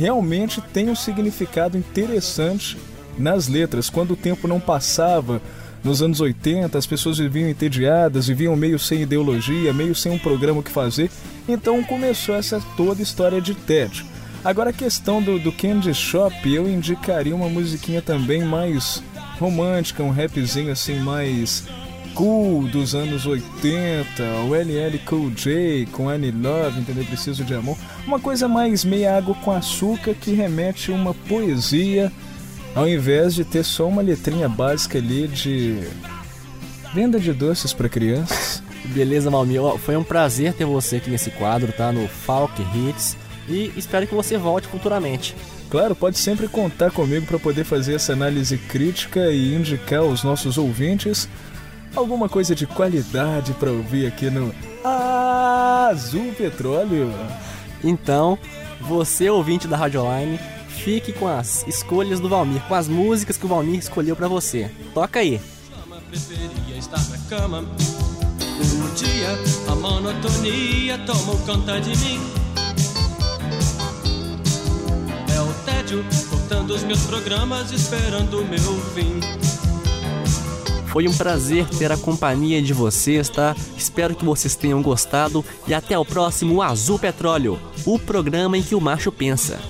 realmente 0.00 0.62
tem 0.62 0.88
um 0.88 0.96
significado 0.96 1.76
interessante 1.76 2.78
nas 3.18 3.48
letras. 3.48 3.90
Quando 3.90 4.12
o 4.12 4.16
tempo 4.16 4.48
não 4.48 4.58
passava, 4.58 5.42
nos 5.84 6.00
anos 6.00 6.20
80, 6.20 6.76
as 6.76 6.86
pessoas 6.86 7.18
viviam 7.18 7.48
entediadas, 7.48 8.26
viviam 8.26 8.56
meio 8.56 8.78
sem 8.78 9.02
ideologia, 9.02 9.74
meio 9.74 9.94
sem 9.94 10.10
um 10.10 10.18
programa 10.18 10.62
que 10.62 10.70
fazer, 10.70 11.10
então 11.46 11.82
começou 11.84 12.34
essa 12.34 12.62
toda 12.76 13.02
história 13.02 13.40
de 13.42 13.54
tédio. 13.54 14.06
Agora 14.42 14.70
a 14.70 14.74
questão 14.74 15.22
do, 15.22 15.38
do 15.38 15.52
Candy 15.52 15.92
Shop, 15.92 16.34
eu 16.50 16.66
indicaria 16.66 17.36
uma 17.36 17.50
musiquinha 17.50 18.00
também 18.00 18.42
mais 18.42 19.02
romântica, 19.38 20.02
um 20.02 20.10
rapzinho 20.10 20.72
assim 20.72 20.98
mais 20.98 21.64
cool 22.14 22.66
dos 22.68 22.94
anos 22.94 23.26
80, 23.26 24.22
o 24.48 24.54
LL 24.54 24.98
Cool 25.04 25.30
J 25.30 25.86
com 25.92 26.08
Annie 26.08 26.30
Love, 26.30 26.80
entendeu? 26.80 27.04
Preciso 27.04 27.44
de 27.44 27.54
amor. 27.54 27.76
Uma 28.06 28.18
coisa 28.18 28.48
mais 28.48 28.84
meia 28.84 29.16
água 29.16 29.34
com 29.36 29.52
açúcar 29.52 30.14
que 30.14 30.32
remete 30.32 30.90
a 30.90 30.94
uma 30.94 31.14
poesia, 31.14 32.10
ao 32.74 32.88
invés 32.88 33.34
de 33.34 33.44
ter 33.44 33.64
só 33.64 33.86
uma 33.86 34.02
letrinha 34.02 34.48
básica 34.48 34.98
ali 34.98 35.28
de 35.28 35.78
venda 36.92 37.20
de 37.20 37.32
doces 37.32 37.72
para 37.72 37.88
crianças. 37.88 38.62
Beleza, 38.86 39.30
Malmir. 39.30 39.60
Foi 39.78 39.96
um 39.96 40.02
prazer 40.02 40.52
ter 40.54 40.64
você 40.64 40.96
aqui 40.96 41.10
nesse 41.10 41.30
quadro, 41.30 41.72
tá? 41.72 41.92
No 41.92 42.08
Falk 42.08 42.60
Hits. 42.74 43.16
E 43.48 43.72
espero 43.76 44.06
que 44.06 44.14
você 44.14 44.36
volte 44.36 44.66
futuramente. 44.66 45.36
Claro, 45.70 45.94
pode 45.94 46.18
sempre 46.18 46.48
contar 46.48 46.90
comigo 46.90 47.26
para 47.26 47.38
poder 47.38 47.64
fazer 47.64 47.94
essa 47.94 48.12
análise 48.12 48.58
crítica 48.58 49.30
e 49.30 49.54
indicar 49.54 50.00
aos 50.00 50.24
nossos 50.24 50.58
ouvintes 50.58 51.28
alguma 51.94 52.28
coisa 52.28 52.54
de 52.54 52.66
qualidade 52.66 53.52
para 53.54 53.70
ouvir 53.70 54.06
aqui 54.06 54.30
no 54.30 54.52
Azul 54.84 56.32
Petróleo. 56.36 57.12
Então, 57.82 58.38
você 58.80 59.28
ouvinte 59.30 59.66
da 59.66 59.76
Rádio 59.76 60.02
Online, 60.02 60.38
fique 60.68 61.12
com 61.12 61.28
as 61.28 61.66
escolhas 61.66 62.20
do 62.20 62.28
Valmir, 62.28 62.62
com 62.62 62.74
as 62.74 62.88
músicas 62.88 63.36
que 63.36 63.44
o 63.44 63.48
Valmir 63.48 63.78
escolheu 63.78 64.16
para 64.16 64.28
você. 64.28 64.70
Toca 64.94 65.20
aí. 65.20 65.40
Preferia 66.08 66.76
estar 66.76 67.02
na 67.08 67.18
cama. 67.28 67.60
Um 67.60 68.94
dia 68.94 69.38
a 69.68 69.74
monotonia 69.74 70.98
tomou 71.06 71.36
conta 71.38 71.80
de 71.80 71.90
mim. 71.90 72.20
É 75.34 75.40
o 75.40 75.52
tédio 75.64 76.04
cortando 76.28 76.70
os 76.70 76.82
meus 76.82 77.02
programas, 77.04 77.70
esperando 77.70 78.40
o 78.40 78.44
meu 78.44 78.80
fim. 78.92 79.20
Foi 80.90 81.06
um 81.06 81.16
prazer 81.16 81.68
ter 81.68 81.92
a 81.92 81.96
companhia 81.96 82.60
de 82.60 82.72
vocês, 82.72 83.28
tá? 83.28 83.54
Espero 83.76 84.12
que 84.12 84.24
vocês 84.24 84.56
tenham 84.56 84.82
gostado 84.82 85.44
e 85.68 85.72
até 85.72 85.96
o 85.96 86.04
próximo 86.04 86.60
Azul 86.60 86.98
Petróleo, 86.98 87.60
o 87.86 87.96
programa 87.96 88.58
em 88.58 88.62
que 88.62 88.74
o 88.74 88.80
macho 88.80 89.12
pensa. 89.12 89.60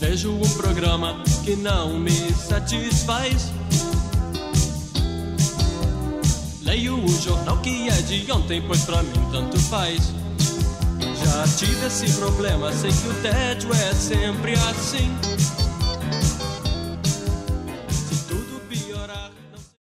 Vejo 0.00 0.32
um 0.32 0.48
programa 0.56 1.22
que 1.44 1.54
não 1.56 1.98
me 1.98 2.32
satisfaz. 2.32 3.52
Leio 6.62 7.04
o 7.04 7.20
jornal 7.20 7.58
que 7.58 7.90
é 7.90 8.00
de 8.00 8.32
ontem, 8.32 8.62
pois 8.66 8.80
pra 8.80 9.02
mim 9.02 9.28
tanto 9.30 9.60
faz. 9.60 10.21
Já 11.32 11.44
tive 11.56 11.86
esse 11.86 12.12
problema, 12.18 12.70
sei 12.74 12.90
que 12.92 13.08
o 13.08 13.14
tédio 13.22 13.70
é 13.72 13.94
sempre 13.94 14.52
assim. 14.52 15.10